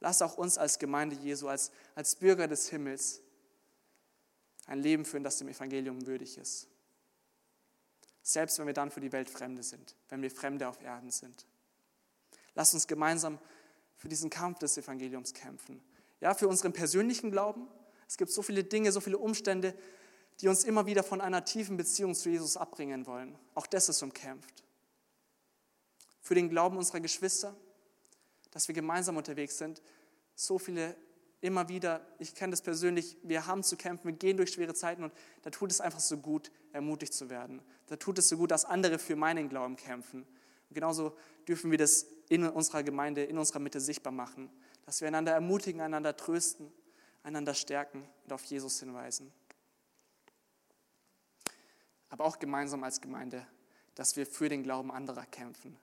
Lass 0.00 0.22
auch 0.22 0.36
uns 0.38 0.58
als 0.58 0.78
Gemeinde 0.78 1.16
Jesu, 1.16 1.48
als, 1.48 1.70
als 1.94 2.16
Bürger 2.16 2.48
des 2.48 2.68
Himmels, 2.68 3.20
ein 4.66 4.80
Leben 4.80 5.04
führen, 5.04 5.24
das 5.24 5.38
dem 5.38 5.48
Evangelium 5.48 6.06
würdig 6.06 6.38
ist. 6.38 6.68
Selbst 8.22 8.58
wenn 8.58 8.66
wir 8.66 8.74
dann 8.74 8.90
für 8.90 9.00
die 9.00 9.12
Welt 9.12 9.28
Fremde 9.28 9.62
sind, 9.62 9.96
wenn 10.08 10.22
wir 10.22 10.30
Fremde 10.30 10.68
auf 10.68 10.80
Erden 10.82 11.10
sind. 11.10 11.46
Lass 12.54 12.72
uns 12.74 12.86
gemeinsam 12.86 13.38
für 13.96 14.08
diesen 14.08 14.30
Kampf 14.30 14.58
des 14.58 14.76
Evangeliums 14.78 15.34
kämpfen. 15.34 15.82
Ja, 16.20 16.34
für 16.34 16.48
unseren 16.48 16.72
persönlichen 16.72 17.30
Glauben. 17.30 17.68
Es 18.06 18.16
gibt 18.16 18.30
so 18.30 18.42
viele 18.42 18.64
Dinge, 18.64 18.92
so 18.92 19.00
viele 19.00 19.18
Umstände, 19.18 19.74
die 20.40 20.48
uns 20.48 20.64
immer 20.64 20.86
wieder 20.86 21.02
von 21.02 21.20
einer 21.20 21.44
tiefen 21.44 21.76
Beziehung 21.76 22.14
zu 22.14 22.30
Jesus 22.30 22.56
abbringen 22.56 23.06
wollen. 23.06 23.38
Auch 23.54 23.66
das 23.66 23.88
ist 23.88 24.02
umkämpft. 24.02 24.64
Für 26.20 26.34
den 26.34 26.48
Glauben 26.48 26.76
unserer 26.76 27.00
Geschwister, 27.00 27.56
dass 28.50 28.68
wir 28.68 28.74
gemeinsam 28.74 29.16
unterwegs 29.16 29.58
sind. 29.58 29.82
So 30.34 30.58
viele 30.58 30.96
immer 31.40 31.68
wieder, 31.68 32.06
ich 32.18 32.34
kenne 32.34 32.50
das 32.50 32.62
persönlich, 32.62 33.16
wir 33.22 33.46
haben 33.46 33.62
zu 33.62 33.76
kämpfen, 33.76 34.06
wir 34.06 34.12
gehen 34.12 34.36
durch 34.36 34.52
schwere 34.52 34.74
Zeiten 34.74 35.04
und 35.04 35.12
da 35.42 35.50
tut 35.50 35.70
es 35.70 35.80
einfach 35.80 36.00
so 36.00 36.18
gut, 36.18 36.50
ermutigt 36.72 37.14
zu 37.14 37.30
werden. 37.30 37.62
Da 37.86 37.96
tut 37.96 38.18
es 38.18 38.28
so 38.28 38.36
gut, 38.36 38.50
dass 38.50 38.64
andere 38.64 38.98
für 38.98 39.16
meinen 39.16 39.48
Glauben 39.48 39.76
kämpfen. 39.76 40.22
Und 40.22 40.74
genauso 40.74 41.16
dürfen 41.48 41.70
wir 41.70 41.78
das 41.78 42.06
in 42.28 42.46
unserer 42.46 42.82
Gemeinde, 42.82 43.24
in 43.24 43.38
unserer 43.38 43.58
Mitte 43.58 43.80
sichtbar 43.80 44.12
machen, 44.12 44.50
dass 44.84 45.00
wir 45.00 45.08
einander 45.08 45.32
ermutigen, 45.32 45.80
einander 45.80 46.16
trösten, 46.16 46.70
einander 47.22 47.54
stärken 47.54 48.06
und 48.24 48.32
auf 48.32 48.44
Jesus 48.44 48.80
hinweisen. 48.80 49.32
Aber 52.10 52.24
auch 52.24 52.38
gemeinsam 52.38 52.84
als 52.84 53.00
Gemeinde, 53.00 53.46
dass 53.94 54.16
wir 54.16 54.26
für 54.26 54.48
den 54.48 54.62
Glauben 54.62 54.92
anderer 54.92 55.26
kämpfen, 55.26 55.76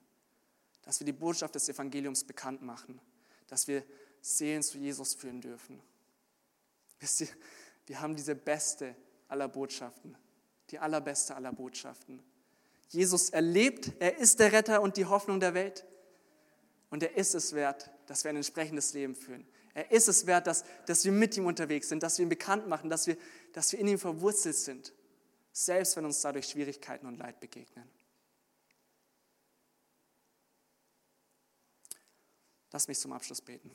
dass 0.82 1.00
wir 1.00 1.04
die 1.04 1.12
Botschaft 1.12 1.54
des 1.54 1.68
Evangeliums 1.68 2.24
bekannt 2.24 2.62
machen, 2.62 3.00
dass 3.48 3.68
wir 3.68 3.84
Seelen 4.20 4.62
zu 4.62 4.78
Jesus 4.78 5.14
führen 5.14 5.40
dürfen. 5.40 5.80
Wisst 7.00 7.20
ihr, 7.20 7.28
wir 7.86 8.00
haben 8.00 8.16
diese 8.16 8.34
beste 8.34 8.94
aller 9.28 9.48
Botschaften, 9.48 10.16
die 10.70 10.78
allerbeste 10.78 11.34
aller 11.34 11.52
Botschaften. 11.52 12.22
Jesus 12.88 13.30
erlebt, 13.30 13.92
er 13.98 14.18
ist 14.18 14.40
der 14.40 14.52
Retter 14.52 14.82
und 14.82 14.96
die 14.96 15.04
Hoffnung 15.04 15.40
der 15.40 15.54
Welt. 15.54 15.84
Und 16.90 17.02
er 17.02 17.16
ist 17.16 17.34
es 17.34 17.52
wert, 17.52 17.90
dass 18.06 18.24
wir 18.24 18.30
ein 18.30 18.36
entsprechendes 18.36 18.94
Leben 18.94 19.14
führen. 19.14 19.46
Er 19.74 19.90
ist 19.92 20.08
es 20.08 20.26
wert, 20.26 20.46
dass, 20.46 20.64
dass 20.86 21.04
wir 21.04 21.12
mit 21.12 21.36
ihm 21.36 21.46
unterwegs 21.46 21.88
sind, 21.88 22.02
dass 22.02 22.18
wir 22.18 22.24
ihn 22.24 22.30
bekannt 22.30 22.66
machen, 22.66 22.88
dass 22.90 23.06
wir, 23.06 23.16
dass 23.52 23.70
wir 23.72 23.78
in 23.78 23.88
ihm 23.88 23.98
verwurzelt 23.98 24.56
sind, 24.56 24.92
selbst 25.52 25.96
wenn 25.96 26.04
uns 26.04 26.20
dadurch 26.20 26.46
Schwierigkeiten 26.46 27.06
und 27.06 27.18
Leid 27.18 27.38
begegnen. 27.40 27.84
Lass 32.78 32.86
mich 32.86 33.00
zum 33.00 33.12
Abschluss 33.12 33.40
beten. 33.40 33.72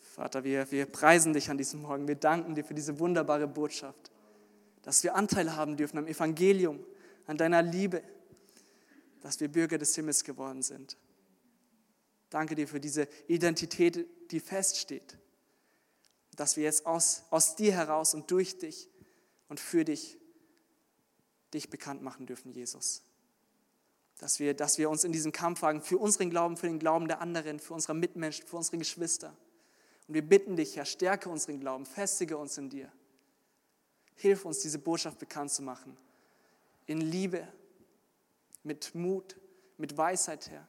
Vater, 0.00 0.42
wir, 0.42 0.68
wir 0.72 0.84
preisen 0.86 1.32
dich 1.32 1.48
an 1.48 1.58
diesem 1.58 1.82
Morgen. 1.82 2.08
Wir 2.08 2.16
danken 2.16 2.56
dir 2.56 2.64
für 2.64 2.74
diese 2.74 2.98
wunderbare 2.98 3.46
Botschaft, 3.46 4.10
dass 4.82 5.04
wir 5.04 5.14
Anteil 5.14 5.54
haben 5.54 5.76
dürfen 5.76 5.98
am 5.98 6.08
Evangelium, 6.08 6.84
an 7.28 7.36
deiner 7.36 7.62
Liebe, 7.62 8.02
dass 9.20 9.38
wir 9.38 9.46
Bürger 9.46 9.78
des 9.78 9.94
Himmels 9.94 10.24
geworden 10.24 10.62
sind. 10.62 10.96
Danke 12.30 12.56
dir 12.56 12.66
für 12.66 12.80
diese 12.80 13.06
Identität, 13.28 14.08
die 14.32 14.40
feststeht, 14.40 15.18
dass 16.34 16.56
wir 16.56 16.64
jetzt 16.64 16.84
aus, 16.84 17.22
aus 17.30 17.54
dir 17.54 17.74
heraus 17.74 18.12
und 18.12 18.28
durch 18.32 18.58
dich 18.58 18.88
und 19.46 19.60
für 19.60 19.84
dich 19.84 20.18
dich 21.54 21.70
bekannt 21.70 22.02
machen 22.02 22.26
dürfen, 22.26 22.50
Jesus 22.50 23.04
dass 24.20 24.38
wir, 24.38 24.52
dass 24.52 24.76
wir 24.76 24.90
uns 24.90 25.02
in 25.04 25.12
diesem 25.12 25.32
Kampf 25.32 25.62
wagen 25.62 25.80
für 25.80 25.96
unseren 25.96 26.28
Glauben, 26.28 26.58
für 26.58 26.66
den 26.66 26.78
Glauben 26.78 27.08
der 27.08 27.22
anderen, 27.22 27.58
für 27.58 27.72
unsere 27.72 27.94
Mitmenschen, 27.94 28.46
für 28.46 28.58
unsere 28.58 28.76
Geschwister. 28.76 29.34
Und 30.06 30.14
wir 30.14 30.22
bitten 30.22 30.56
dich, 30.56 30.76
Herr, 30.76 30.84
stärke 30.84 31.30
unseren 31.30 31.58
Glauben, 31.58 31.86
festige 31.86 32.36
uns 32.36 32.58
in 32.58 32.68
dir. 32.68 32.92
Hilf 34.16 34.44
uns, 34.44 34.58
diese 34.58 34.78
Botschaft 34.78 35.18
bekannt 35.18 35.50
zu 35.50 35.62
machen. 35.62 35.96
In 36.84 37.00
Liebe, 37.00 37.48
mit 38.62 38.94
Mut, 38.94 39.36
mit 39.78 39.96
Weisheit, 39.96 40.50
Herr. 40.50 40.68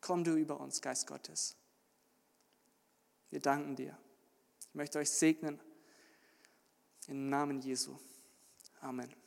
Komm 0.00 0.24
du 0.24 0.34
über 0.34 0.58
uns, 0.58 0.80
Geist 0.80 1.06
Gottes. 1.06 1.56
Wir 3.28 3.40
danken 3.40 3.76
dir. 3.76 3.98
Ich 4.68 4.74
möchte 4.74 4.98
euch 4.98 5.10
segnen. 5.10 5.60
Im 7.06 7.28
Namen 7.28 7.60
Jesu. 7.60 7.98
Amen. 8.80 9.25